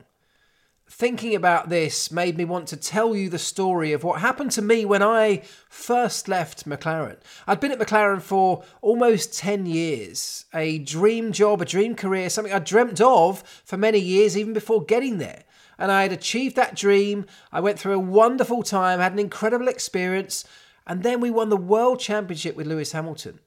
[0.88, 4.62] Thinking about this made me want to tell you the story of what happened to
[4.62, 7.18] me when I first left McLaren.
[7.48, 12.54] I'd been at McLaren for almost 10 years, a dream job, a dream career, something
[12.54, 15.44] I dreamt of for many years, even before getting there.
[15.78, 17.26] And I had achieved that dream.
[17.52, 20.46] I went through a wonderful time, had an incredible experience,
[20.88, 23.40] and then we won the World Championship with Lewis Hamilton.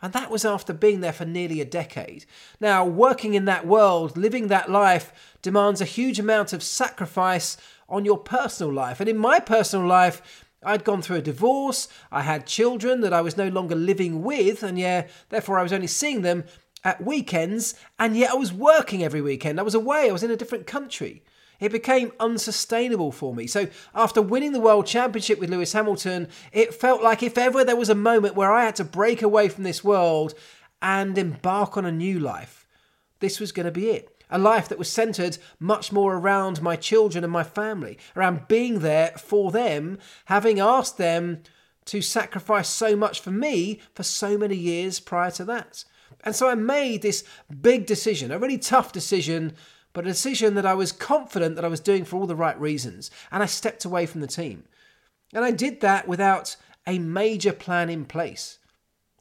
[0.00, 2.24] And that was after being there for nearly a decade.
[2.60, 7.56] Now, working in that world, living that life, demands a huge amount of sacrifice
[7.88, 9.00] on your personal life.
[9.00, 13.20] And in my personal life, I'd gone through a divorce, I had children that I
[13.20, 16.44] was no longer living with, and yeah, therefore I was only seeing them
[16.84, 19.60] at weekends, and yet I was working every weekend.
[19.60, 21.22] I was away, I was in a different country.
[21.60, 23.46] It became unsustainable for me.
[23.46, 27.76] So, after winning the World Championship with Lewis Hamilton, it felt like if ever there
[27.76, 30.34] was a moment where I had to break away from this world
[30.80, 32.66] and embark on a new life,
[33.18, 34.14] this was going to be it.
[34.30, 38.80] A life that was centered much more around my children and my family, around being
[38.80, 41.42] there for them, having asked them
[41.86, 45.84] to sacrifice so much for me for so many years prior to that.
[46.22, 47.24] And so I made this
[47.60, 49.54] big decision, a really tough decision
[49.92, 52.58] but a decision that I was confident that I was doing for all the right
[52.60, 54.64] reasons, and I stepped away from the team.
[55.32, 58.58] And I did that without a major plan in place.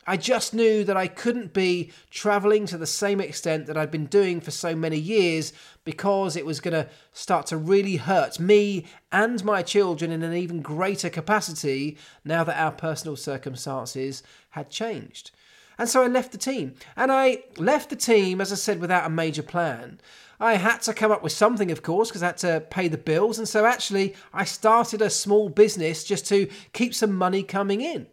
[0.09, 4.05] I just knew that I couldn't be travelling to the same extent that I'd been
[4.05, 5.51] doing for so many years
[5.84, 10.34] because it was going to start to really hurt me and my children in an
[10.34, 15.32] even greater capacity now that our personal circumstances had changed.
[15.78, 16.76] And so I left the team.
[16.95, 19.99] And I left the team, as I said, without a major plan.
[20.39, 22.97] I had to come up with something, of course, because I had to pay the
[22.97, 23.39] bills.
[23.39, 28.07] And so actually, I started a small business just to keep some money coming in.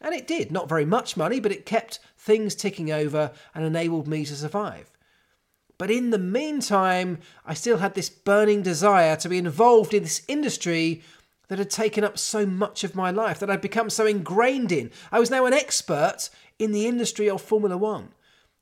[0.00, 4.08] And it did, not very much money, but it kept things ticking over and enabled
[4.08, 4.90] me to survive.
[5.78, 10.22] But in the meantime, I still had this burning desire to be involved in this
[10.26, 11.02] industry
[11.48, 14.90] that had taken up so much of my life, that I'd become so ingrained in.
[15.10, 18.10] I was now an expert in the industry of Formula One.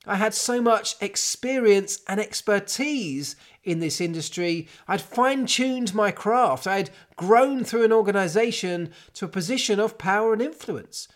[0.09, 4.67] I had so much experience and expertise in this industry.
[4.89, 6.67] I'd fine tuned my craft.
[6.67, 11.09] I'd grown through an organization to a position of power and influence.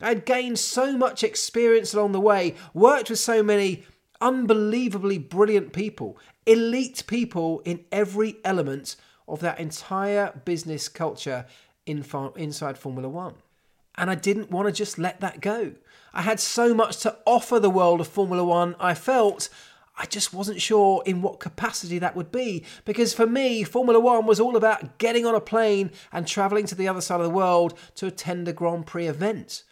[0.00, 3.84] I'd gained so much experience along the way, worked with so many
[4.20, 8.96] unbelievably brilliant people, elite people in every element
[9.28, 11.46] of that entire business culture
[11.86, 12.04] in,
[12.36, 13.34] inside Formula One.
[13.96, 15.74] And I didn't want to just let that go.
[16.14, 19.48] I had so much to offer the world of Formula One, I felt
[19.98, 22.64] I just wasn't sure in what capacity that would be.
[22.84, 26.74] Because for me, Formula One was all about getting on a plane and travelling to
[26.74, 29.64] the other side of the world to attend a Grand Prix event.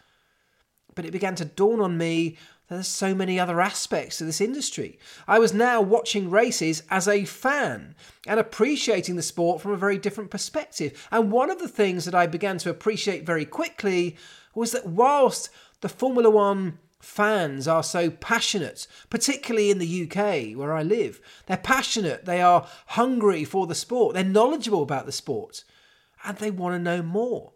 [0.95, 2.37] But it began to dawn on me
[2.69, 4.99] that there's so many other aspects to this industry.
[5.27, 7.95] I was now watching races as a fan
[8.27, 11.09] and appreciating the sport from a very different perspective.
[11.11, 14.17] And one of the things that I began to appreciate very quickly
[14.55, 15.49] was that whilst
[15.81, 21.21] the Formula One fans are so passionate, particularly in the UK where I live.
[21.47, 25.65] They're passionate, they are hungry for the sport, they're knowledgeable about the sport,
[26.25, 27.53] and they want to know more.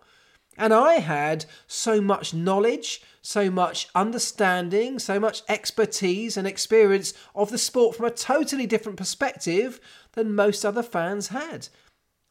[0.57, 7.51] And I had so much knowledge, so much understanding, so much expertise and experience of
[7.51, 9.81] the sport from a totally different perspective
[10.13, 11.69] than most other fans had.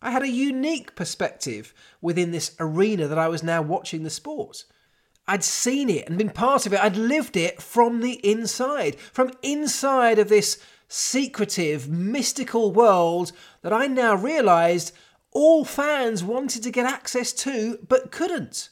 [0.01, 4.65] I had a unique perspective within this arena that I was now watching the sport.
[5.27, 6.83] I'd seen it and been part of it.
[6.83, 13.87] I'd lived it from the inside, from inside of this secretive, mystical world that I
[13.87, 14.93] now realised
[15.31, 18.69] all fans wanted to get access to but couldn't.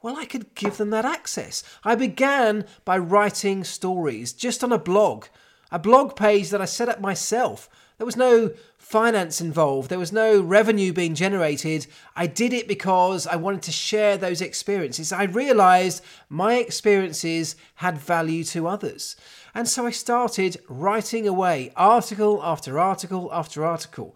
[0.00, 1.62] Well, I could give them that access.
[1.84, 5.26] I began by writing stories just on a blog,
[5.70, 7.68] a blog page that I set up myself.
[7.98, 11.88] There was no finance involved, there was no revenue being generated.
[12.14, 15.12] I did it because I wanted to share those experiences.
[15.12, 19.16] I realized my experiences had value to others.
[19.52, 24.14] And so I started writing away, article after article after article.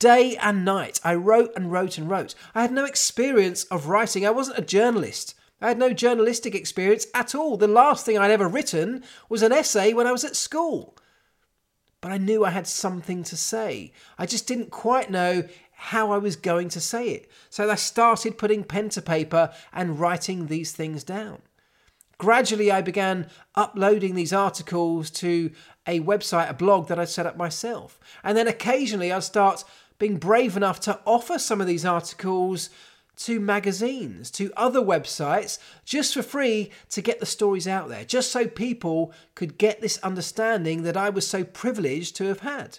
[0.00, 2.34] Day and night, I wrote and wrote and wrote.
[2.52, 4.26] I had no experience of writing.
[4.26, 5.36] I wasn't a journalist.
[5.60, 7.56] I had no journalistic experience at all.
[7.56, 10.96] The last thing I'd ever written was an essay when I was at school
[12.00, 13.92] but I knew I had something to say.
[14.18, 17.30] I just didn't quite know how I was going to say it.
[17.48, 21.40] So I started putting pen to paper and writing these things down.
[22.18, 25.50] Gradually, I began uploading these articles to
[25.86, 27.98] a website, a blog that I'd set up myself.
[28.22, 29.64] And then occasionally, I'd start
[29.98, 32.68] being brave enough to offer some of these articles
[33.20, 38.32] to magazines, to other websites, just for free to get the stories out there, just
[38.32, 42.78] so people could get this understanding that I was so privileged to have had.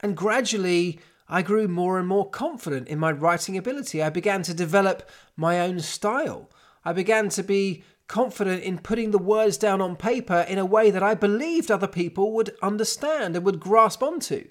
[0.00, 4.02] And gradually, I grew more and more confident in my writing ability.
[4.02, 6.50] I began to develop my own style.
[6.84, 10.90] I began to be confident in putting the words down on paper in a way
[10.90, 14.48] that I believed other people would understand and would grasp onto.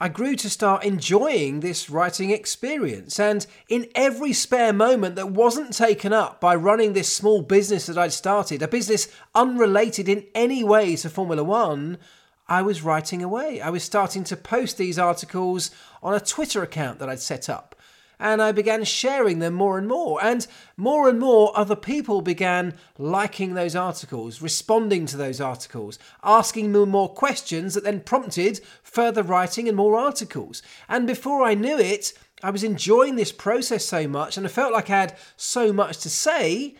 [0.00, 5.76] I grew to start enjoying this writing experience, and in every spare moment that wasn't
[5.76, 10.62] taken up by running this small business that I'd started, a business unrelated in any
[10.62, 11.98] way to Formula One,
[12.46, 13.60] I was writing away.
[13.60, 17.74] I was starting to post these articles on a Twitter account that I'd set up
[18.20, 20.22] and I began sharing them more and more.
[20.22, 20.46] And
[20.76, 26.84] more and more other people began liking those articles, responding to those articles, asking me
[26.84, 30.62] more questions that then prompted further writing and more articles.
[30.88, 32.12] And before I knew it,
[32.42, 35.98] I was enjoying this process so much and I felt like I had so much
[35.98, 36.76] to say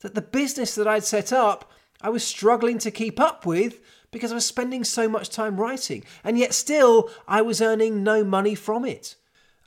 [0.00, 1.70] that the business that I'd set up,
[2.00, 6.04] I was struggling to keep up with because I was spending so much time writing.
[6.24, 9.16] And yet still, I was earning no money from it.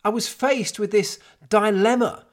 [0.03, 1.19] I was faced with this
[1.49, 2.25] dilemma.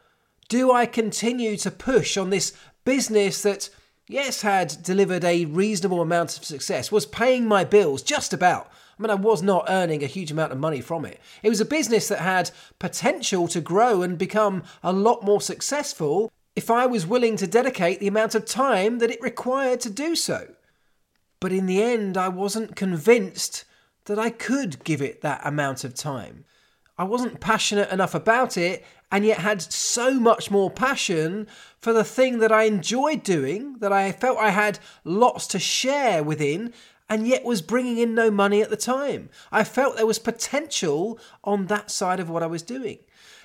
[0.49, 2.53] Do I continue to push on this
[2.85, 3.69] business that,
[4.07, 8.71] yes, had delivered a reasonable amount of success, was paying my bills just about?
[8.99, 11.21] I mean, I was not earning a huge amount of money from it.
[11.43, 16.33] It was a business that had potential to grow and become a lot more successful
[16.55, 20.17] if I was willing to dedicate the amount of time that it required to do
[20.17, 20.55] so.
[21.41, 23.67] But in the end, I wasn't convinced
[24.07, 26.46] that I could give it that amount of time.
[26.99, 31.47] I wasn't passionate enough about it and yet had so much more passion
[31.79, 36.25] for the thing that I enjoyed doing, that I felt I had lots to share
[36.25, 36.73] within,
[37.09, 39.29] and yet was bringing in no money at the time.
[39.53, 42.99] I felt there was potential on that side of what I was doing.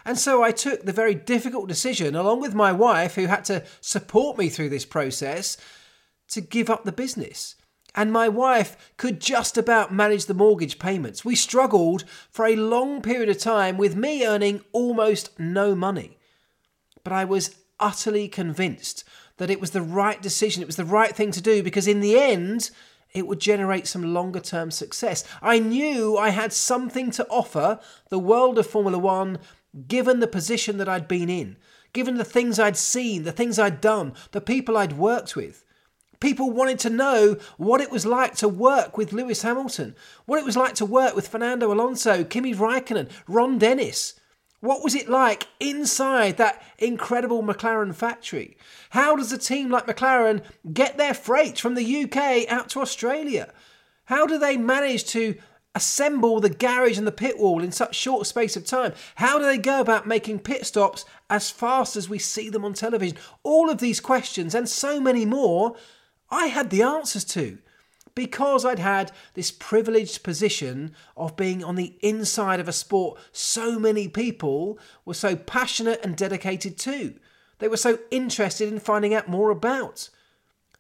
[0.04, 3.64] And so I took the very difficult decision, along with my wife, who had to
[3.82, 5.58] support me through this process,
[6.30, 7.56] to give up the business
[7.96, 11.26] and my wife could just about manage the mortgage payments.
[11.26, 16.18] We struggled for a long period of time with me earning almost no money.
[17.04, 19.04] But I was utterly convinced
[19.38, 22.00] that it was the right decision, it was the right thing to do because in
[22.00, 22.70] the end,
[23.14, 25.24] it would generate some longer term success.
[25.42, 27.80] I knew I had something to offer
[28.10, 29.40] the world of Formula One
[29.88, 31.58] given the position that I'd been in,
[31.94, 35.66] given the things I'd seen, the things I'd done, the people I'd worked with.
[36.22, 39.96] People wanted to know what it was like to work with Lewis Hamilton,
[40.26, 44.14] what it was like to work with Fernando Alonso, Kimi Raikkonen, Ron Dennis.
[44.60, 48.56] What was it like inside that incredible McLaren factory?
[48.92, 53.52] How does a team like McLaren get their freight from the UK out to Australia?
[54.06, 55.36] How do they manage to
[55.74, 58.94] assemble the garage and the pit wall in such short space of time?
[59.16, 62.74] How do they go about making pit stops as fast as we see them on
[62.74, 63.18] television?
[63.42, 65.76] All of these questions and so many more
[66.32, 67.60] I had the answers to
[68.16, 73.78] because I'd had this privileged position of being on the inside of a sport so
[73.78, 77.16] many people were so passionate and dedicated to.
[77.60, 80.10] They were so interested in finding out more about.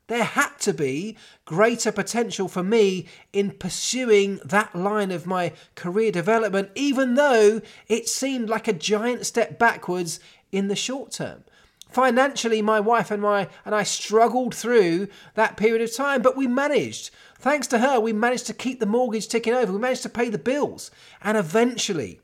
[0.08, 6.12] There had to be greater potential for me in pursuing that line of my career
[6.12, 10.20] development, even though it seemed like a giant step backwards
[10.52, 11.46] in the short term.
[11.92, 16.48] Financially, my wife and I and I struggled through that period of time, but we
[16.48, 17.12] managed.
[17.38, 19.74] Thanks to her, we managed to keep the mortgage ticking over.
[19.74, 20.90] We managed to pay the bills.
[21.22, 22.22] And eventually,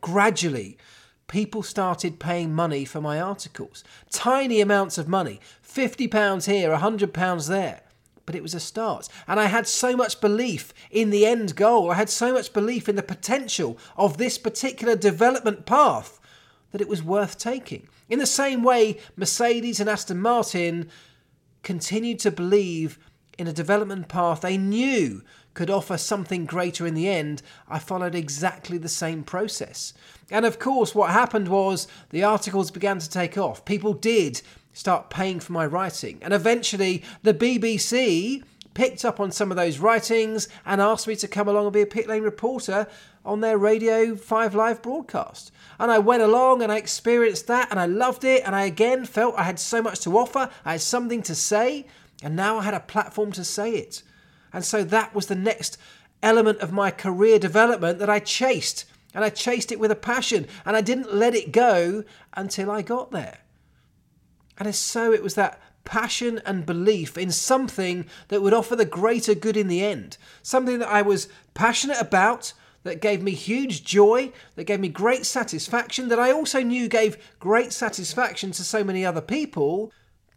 [0.00, 0.78] gradually,
[1.26, 3.82] people started paying money for my articles.
[4.10, 7.80] Tiny amounts of money, £50 here, £100 there.
[8.26, 9.08] But it was a start.
[9.26, 11.90] And I had so much belief in the end goal.
[11.90, 16.20] I had so much belief in the potential of this particular development path
[16.70, 17.88] that it was worth taking.
[18.08, 20.90] In the same way, Mercedes and Aston Martin
[21.62, 22.98] continued to believe
[23.38, 25.22] in a development path they knew
[25.54, 29.94] could offer something greater in the end, I followed exactly the same process.
[30.30, 33.64] And of course, what happened was the articles began to take off.
[33.64, 34.42] People did
[34.72, 36.18] start paying for my writing.
[36.22, 38.42] And eventually, the BBC
[38.74, 41.80] picked up on some of those writings and asked me to come along and be
[41.80, 42.86] a pit lane reporter
[43.24, 45.50] on their Radio 5 Live broadcast.
[45.78, 48.42] And I went along and I experienced that and I loved it.
[48.44, 50.50] And I again felt I had so much to offer.
[50.64, 51.86] I had something to say.
[52.22, 54.02] And now I had a platform to say it.
[54.52, 55.78] And so that was the next
[56.22, 58.84] element of my career development that I chased.
[59.14, 60.46] And I chased it with a passion.
[60.66, 62.04] And I didn't let it go
[62.34, 63.38] until I got there.
[64.58, 69.34] And so it was that passion and belief in something that would offer the greater
[69.34, 70.16] good in the end.
[70.42, 72.52] Something that I was passionate about,
[72.84, 77.16] that gave me huge joy, that gave me great satisfaction, that I also knew gave
[77.38, 79.90] great satisfaction to so many other people,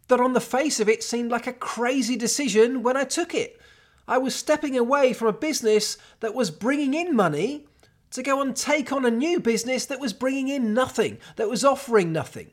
[0.08, 3.60] that on the face of it seemed like a crazy decision when I took it.
[4.06, 7.66] I was stepping away from a business that was bringing in money,
[8.10, 11.64] to go and take on a new business that was bringing in nothing, that was
[11.64, 12.50] offering nothing.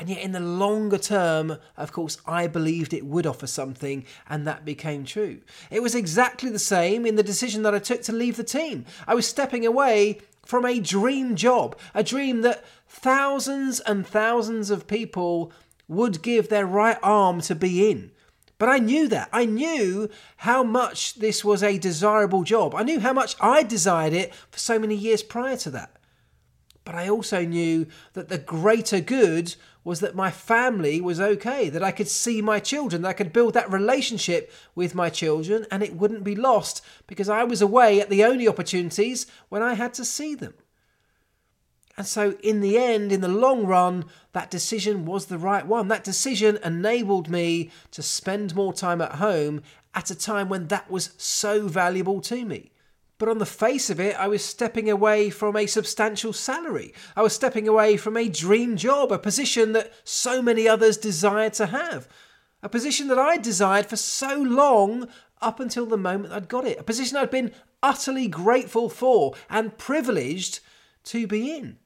[0.00, 4.46] And yet, in the longer term, of course, I believed it would offer something, and
[4.46, 5.42] that became true.
[5.70, 8.86] It was exactly the same in the decision that I took to leave the team.
[9.06, 14.86] I was stepping away from a dream job, a dream that thousands and thousands of
[14.86, 15.52] people
[15.86, 18.10] would give their right arm to be in.
[18.56, 19.28] But I knew that.
[19.34, 22.74] I knew how much this was a desirable job.
[22.74, 25.99] I knew how much I desired it for so many years prior to that.
[26.84, 29.54] But I also knew that the greater good
[29.84, 33.32] was that my family was okay, that I could see my children, that I could
[33.32, 38.00] build that relationship with my children, and it wouldn't be lost because I was away
[38.00, 40.54] at the only opportunities when I had to see them.
[41.96, 45.88] And so, in the end, in the long run, that decision was the right one.
[45.88, 49.62] That decision enabled me to spend more time at home
[49.94, 52.72] at a time when that was so valuable to me.
[53.20, 56.94] But on the face of it, I was stepping away from a substantial salary.
[57.14, 61.52] I was stepping away from a dream job, a position that so many others desired
[61.54, 62.08] to have.
[62.62, 65.06] A position that I desired for so long
[65.42, 66.80] up until the moment I'd got it.
[66.80, 67.52] A position I'd been
[67.82, 70.60] utterly grateful for and privileged
[71.04, 71.76] to be in.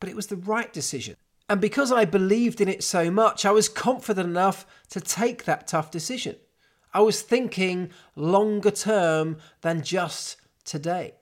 [0.00, 1.16] But it was the right decision.
[1.48, 5.66] And because I believed in it so much, I was confident enough to take that
[5.66, 6.36] tough decision.
[6.92, 11.14] I was thinking longer term than just today.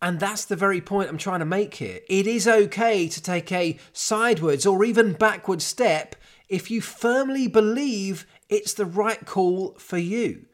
[0.00, 2.00] And that's the very point I'm trying to make here.
[2.08, 6.16] It is okay to take a sidewards or even backward step
[6.48, 10.46] if you firmly believe it's the right call for you.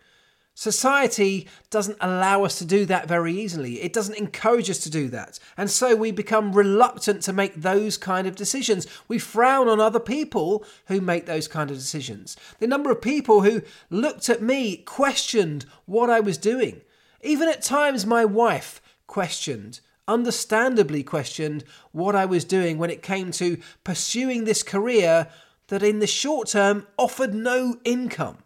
[0.59, 3.81] Society doesn't allow us to do that very easily.
[3.81, 5.39] It doesn't encourage us to do that.
[5.57, 8.85] And so we become reluctant to make those kind of decisions.
[9.07, 12.37] We frown on other people who make those kind of decisions.
[12.59, 16.81] The number of people who looked at me, questioned what I was doing.
[17.23, 19.79] Even at times, my wife questioned,
[20.09, 25.29] understandably questioned, what I was doing when it came to pursuing this career
[25.69, 28.39] that in the short term offered no income.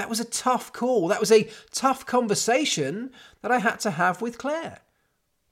[0.00, 1.08] That was a tough call.
[1.08, 3.10] That was a tough conversation
[3.42, 4.78] that I had to have with Claire.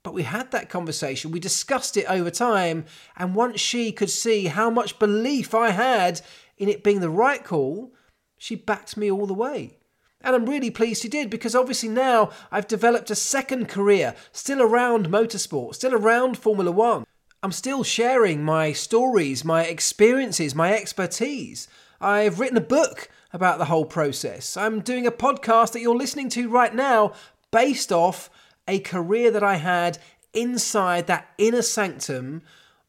[0.01, 2.85] But we had that conversation, we discussed it over time,
[3.15, 6.21] and once she could see how much belief I had
[6.57, 7.93] in it being the right call,
[8.39, 9.77] she backed me all the way.
[10.21, 14.63] And I'm really pleased she did because obviously now I've developed a second career, still
[14.63, 17.05] around motorsport, still around Formula One.
[17.43, 21.67] I'm still sharing my stories, my experiences, my expertise.
[22.01, 24.57] I've written a book about the whole process.
[24.57, 27.13] I'm doing a podcast that you're listening to right now
[27.51, 28.29] based off
[28.67, 29.97] a career that I had
[30.33, 32.41] inside that inner sanctum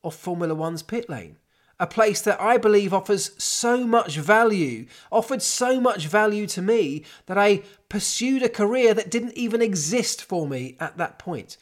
[0.03, 1.37] of Formula One's pit lane.
[1.79, 7.05] A place that I believe offers so much value, offered so much value to me
[7.25, 11.57] that I pursued a career that didn't even exist for me at that point,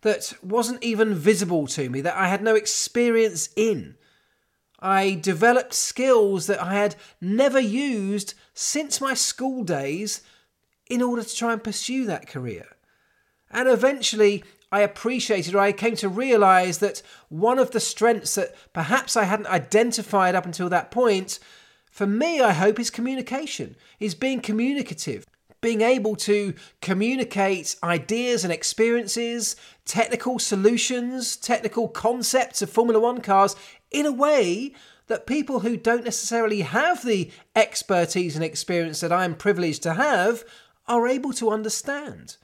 [0.00, 3.96] that wasn't even visible to me, that I had no experience in.
[4.80, 10.22] I developed skills that I had never used since my school days
[10.88, 12.66] in order to try and pursue that career.
[13.50, 18.54] And eventually, I appreciated or I came to realize that one of the strengths that
[18.72, 21.38] perhaps I hadn't identified up until that point,
[21.90, 25.26] for me, I hope, is communication, is being communicative,
[25.60, 33.56] being able to communicate ideas and experiences, technical solutions, technical concepts of Formula One cars
[33.90, 34.74] in a way
[35.08, 40.44] that people who don't necessarily have the expertise and experience that I'm privileged to have
[40.86, 42.36] are able to understand.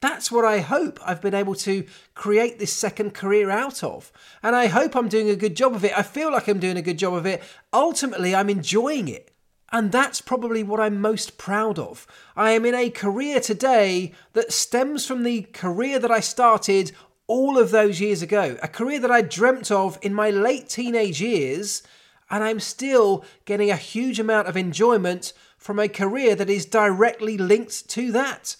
[0.00, 4.12] That's what I hope I've been able to create this second career out of.
[4.42, 5.96] And I hope I'm doing a good job of it.
[5.96, 7.42] I feel like I'm doing a good job of it.
[7.72, 9.32] Ultimately, I'm enjoying it.
[9.72, 12.06] And that's probably what I'm most proud of.
[12.36, 16.92] I am in a career today that stems from the career that I started
[17.26, 21.20] all of those years ago, a career that I dreamt of in my late teenage
[21.20, 21.82] years,
[22.30, 27.36] and I'm still getting a huge amount of enjoyment from a career that is directly
[27.36, 28.56] linked to that.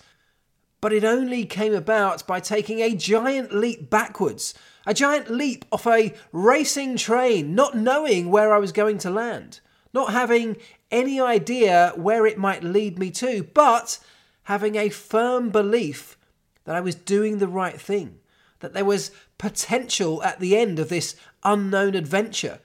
[0.81, 4.55] But it only came about by taking a giant leap backwards,
[4.85, 9.61] a giant leap off a racing train, not knowing where I was going to land,
[9.93, 10.57] not having
[10.91, 13.99] any idea where it might lead me to, but
[14.45, 16.17] having a firm belief
[16.64, 18.19] that I was doing the right thing
[18.61, 22.61] that there was potential at the end of this unknown adventure,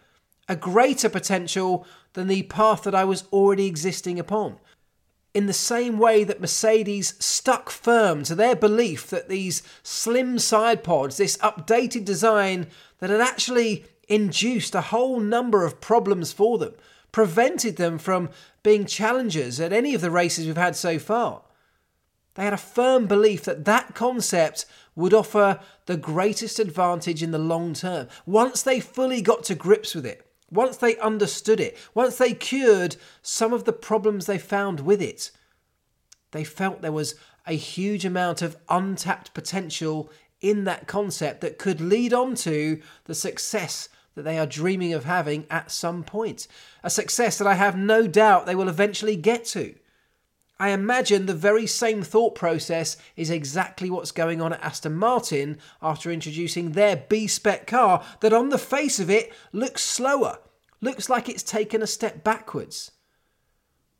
[0.48, 4.58] a greater potential than the path that I was already existing upon.
[5.34, 10.84] In the same way that Mercedes stuck firm to their belief that these slim side
[10.84, 12.68] pods, this updated design
[13.00, 16.74] that had actually induced a whole number of problems for them,
[17.14, 18.30] prevented them from
[18.62, 21.44] being challengers at any of the races we've had so far.
[22.36, 24.66] They had a firm belief that that concept
[24.96, 28.08] would offer the greatest advantage in the long term.
[28.26, 32.98] Once they fully got to grips with it, once they understood it, once they cured
[33.22, 35.32] some of the problems they found with it,
[36.32, 37.16] they felt there was
[37.48, 40.12] a huge amount of untapped potential
[40.42, 45.06] in that concept that could lead on to the success that they are dreaming of
[45.06, 46.48] having at some point.
[46.84, 49.76] A success that I have no doubt they will eventually get to.
[50.62, 55.57] I imagine the very same thought process is exactly what's going on at Aston Martin
[55.82, 60.38] after introducing their B spec car that, on the face of it, looks slower,
[60.80, 62.91] looks like it's taken a step backwards.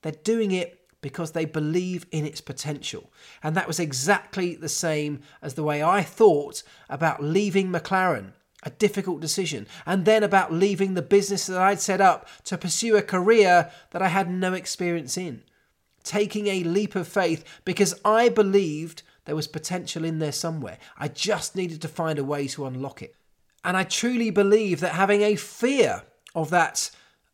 [0.04, 3.12] They're doing it because they believe in its potential.
[3.42, 8.70] And that was exactly the same as the way I thought about leaving McLaren, a
[8.70, 13.02] difficult decision, and then about leaving the business that I'd set up to pursue a
[13.02, 15.42] career that I had no experience in
[16.04, 20.78] taking a leap of faith because I believed there was potential in there somewhere.
[20.98, 23.16] I just needed to find a way to unlock it.
[23.64, 26.90] And I truly believe that having a fear of that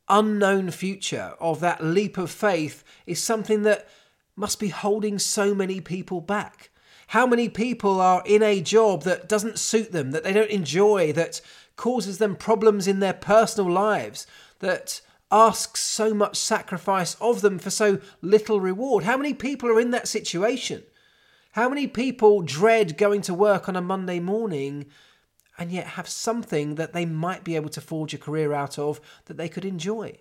[0.09, 3.88] unknown future, of that leap of faith, is something that
[4.36, 6.70] must be holding so many people back.
[7.07, 11.13] How many people are in a job that doesn't suit them, that they don't enjoy,
[11.13, 11.39] that
[11.78, 14.28] causes them problems in their personal lives,
[14.59, 15.01] that
[15.32, 19.03] asks so much sacrifice of them for so little reward.
[19.03, 20.84] How many people are in that situation?
[21.51, 24.86] How many people dread going to work on a Monday morning
[25.57, 29.01] and yet have something that they might be able to forge a career out of
[29.25, 30.19] that they could enjoy?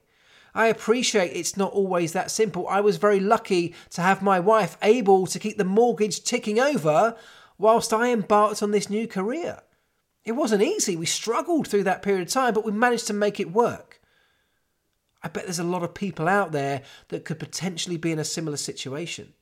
[0.54, 2.66] I appreciate it's not always that simple.
[2.66, 7.14] I was very lucky to have my wife able to keep the mortgage ticking over
[7.58, 9.60] whilst I embarked on this new career.
[10.24, 10.96] It wasn't easy.
[10.96, 13.95] We struggled through that period of time, but we managed to make it work.
[15.26, 18.24] I bet there's a lot of people out there that could potentially be in a
[18.24, 19.32] similar situation,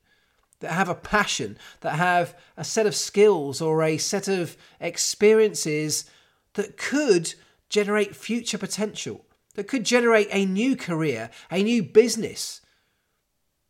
[0.59, 6.09] that have a passion, that have a set of skills or a set of experiences
[6.55, 7.35] that could
[7.69, 12.61] generate future potential, that could generate a new career, a new business.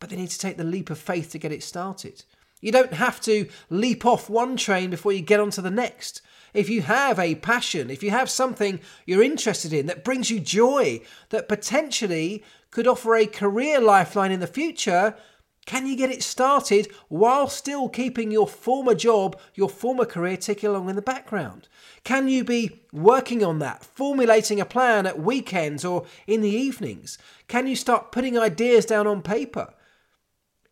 [0.00, 2.24] But they need to take the leap of faith to get it started.
[2.60, 6.22] You don't have to leap off one train before you get onto the next
[6.56, 10.40] if you have a passion, if you have something you're interested in that brings you
[10.40, 15.14] joy, that potentially could offer a career lifeline in the future,
[15.66, 20.70] can you get it started while still keeping your former job, your former career ticking
[20.70, 21.68] along in the background?
[22.04, 27.18] Can you be working on that, formulating a plan at weekends or in the evenings?
[27.48, 29.74] Can you start putting ideas down on paper?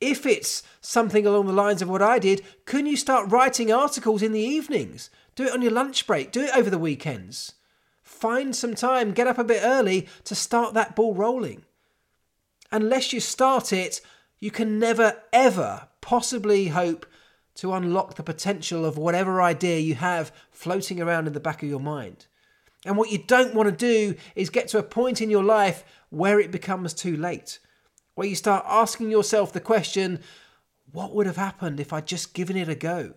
[0.04, 4.22] If it's something along the lines of what I did, can you start writing articles
[4.22, 5.08] in the evenings?
[5.34, 6.30] Do it on your lunch break.
[6.30, 7.54] Do it over the weekends.
[8.02, 11.64] Find some time, get up a bit early to start that ball rolling.
[12.70, 14.02] Unless you start it,
[14.40, 17.06] you can never, ever possibly hope
[17.54, 21.68] to unlock the potential of whatever idea you have floating around in the back of
[21.70, 22.26] your mind.
[22.84, 25.82] And what you don't want to do is get to a point in your life
[26.10, 27.58] where it becomes too late,
[28.14, 30.20] where you start asking yourself the question,
[30.92, 33.14] what would have happened if I'd just given it a go?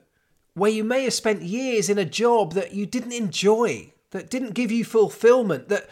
[0.58, 4.56] where you may have spent years in a job that you didn't enjoy, that didn't
[4.56, 5.88] give you fulfillment, that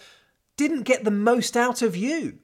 [0.58, 2.39] didn't get the most out of you.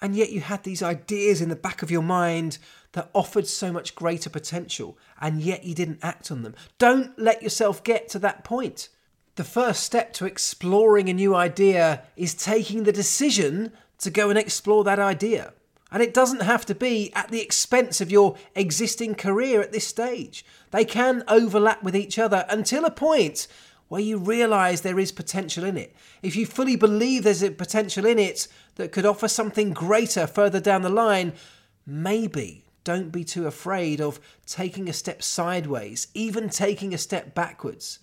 [0.00, 2.56] And yet you had these ideas in the back of your mind
[2.92, 6.54] that offered so much greater potential, and yet you didn't act on them.
[6.78, 8.88] Don't let yourself get to that point.
[9.34, 13.72] The first step to exploring a new idea is taking the decision
[14.02, 15.52] to go and explore that idea.
[15.90, 19.86] And it doesn't have to be at the expense of your existing career at this
[19.86, 20.44] stage.
[20.70, 23.46] They can overlap with each other until a point
[23.88, 25.94] where you realize there is potential in it.
[26.22, 30.60] If you fully believe there's a potential in it that could offer something greater further
[30.60, 31.34] down the line,
[31.84, 37.98] maybe don't be too afraid of taking a step sideways, even taking a step backwards.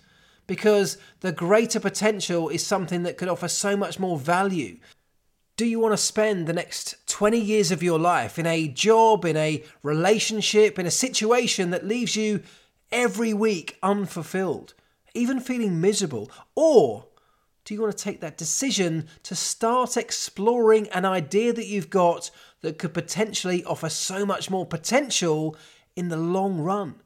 [0.45, 4.77] Because the greater potential is something that could offer so much more value
[5.59, 9.25] do you want to spend the next 20 years of your life in a job,
[9.25, 12.41] in a relationship, in a situation that leaves you
[12.93, 14.73] every week unfulfilled,
[15.13, 16.31] even feeling miserable?
[16.55, 17.07] Or
[17.65, 22.31] do you want to take that decision to start exploring an idea that you've got
[22.61, 25.57] that could potentially offer so much more potential
[25.93, 27.01] in the long run?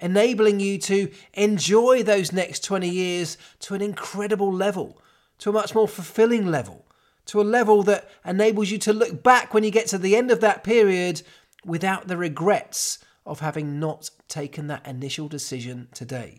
[0.00, 4.98] Enabling you to enjoy those next 20 years to an incredible level,
[5.36, 6.86] to a much more fulfilling level
[7.26, 10.30] to a level that enables you to look back when you get to the end
[10.30, 11.22] of that period
[11.64, 16.38] without the regrets of having not taken that initial decision today.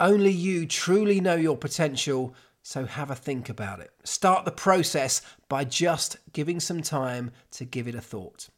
[0.00, 3.90] Only you truly know your potential, so have a think about it.
[4.04, 8.48] Start the process by just giving some time to give it a thought.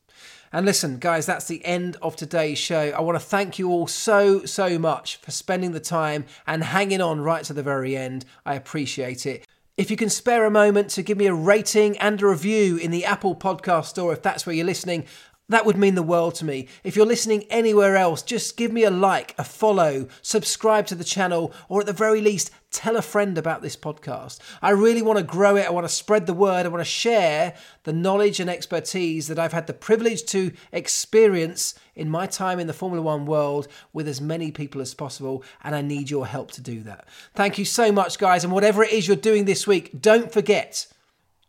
[0.52, 2.92] And listen, guys, that's the end of today's show.
[2.96, 7.00] I want to thank you all so, so much for spending the time and hanging
[7.00, 8.24] on right to the very end.
[8.46, 9.46] I appreciate it.
[9.76, 12.90] If you can spare a moment to give me a rating and a review in
[12.90, 15.04] the Apple Podcast Store, if that's where you're listening,
[15.50, 16.68] that would mean the world to me.
[16.82, 21.04] If you're listening anywhere else, just give me a like, a follow, subscribe to the
[21.04, 24.38] channel, or at the very least, tell a friend about this podcast.
[24.60, 25.66] I really want to grow it.
[25.66, 26.66] I want to spread the word.
[26.66, 27.54] I want to share
[27.84, 32.66] the knowledge and expertise that I've had the privilege to experience in my time in
[32.66, 35.42] the Formula One world with as many people as possible.
[35.64, 37.08] And I need your help to do that.
[37.34, 38.44] Thank you so much, guys.
[38.44, 40.86] And whatever it is you're doing this week, don't forget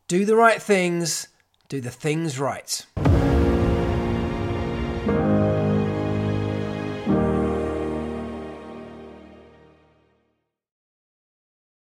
[0.08, 1.28] do the right things,
[1.68, 2.86] do the things right.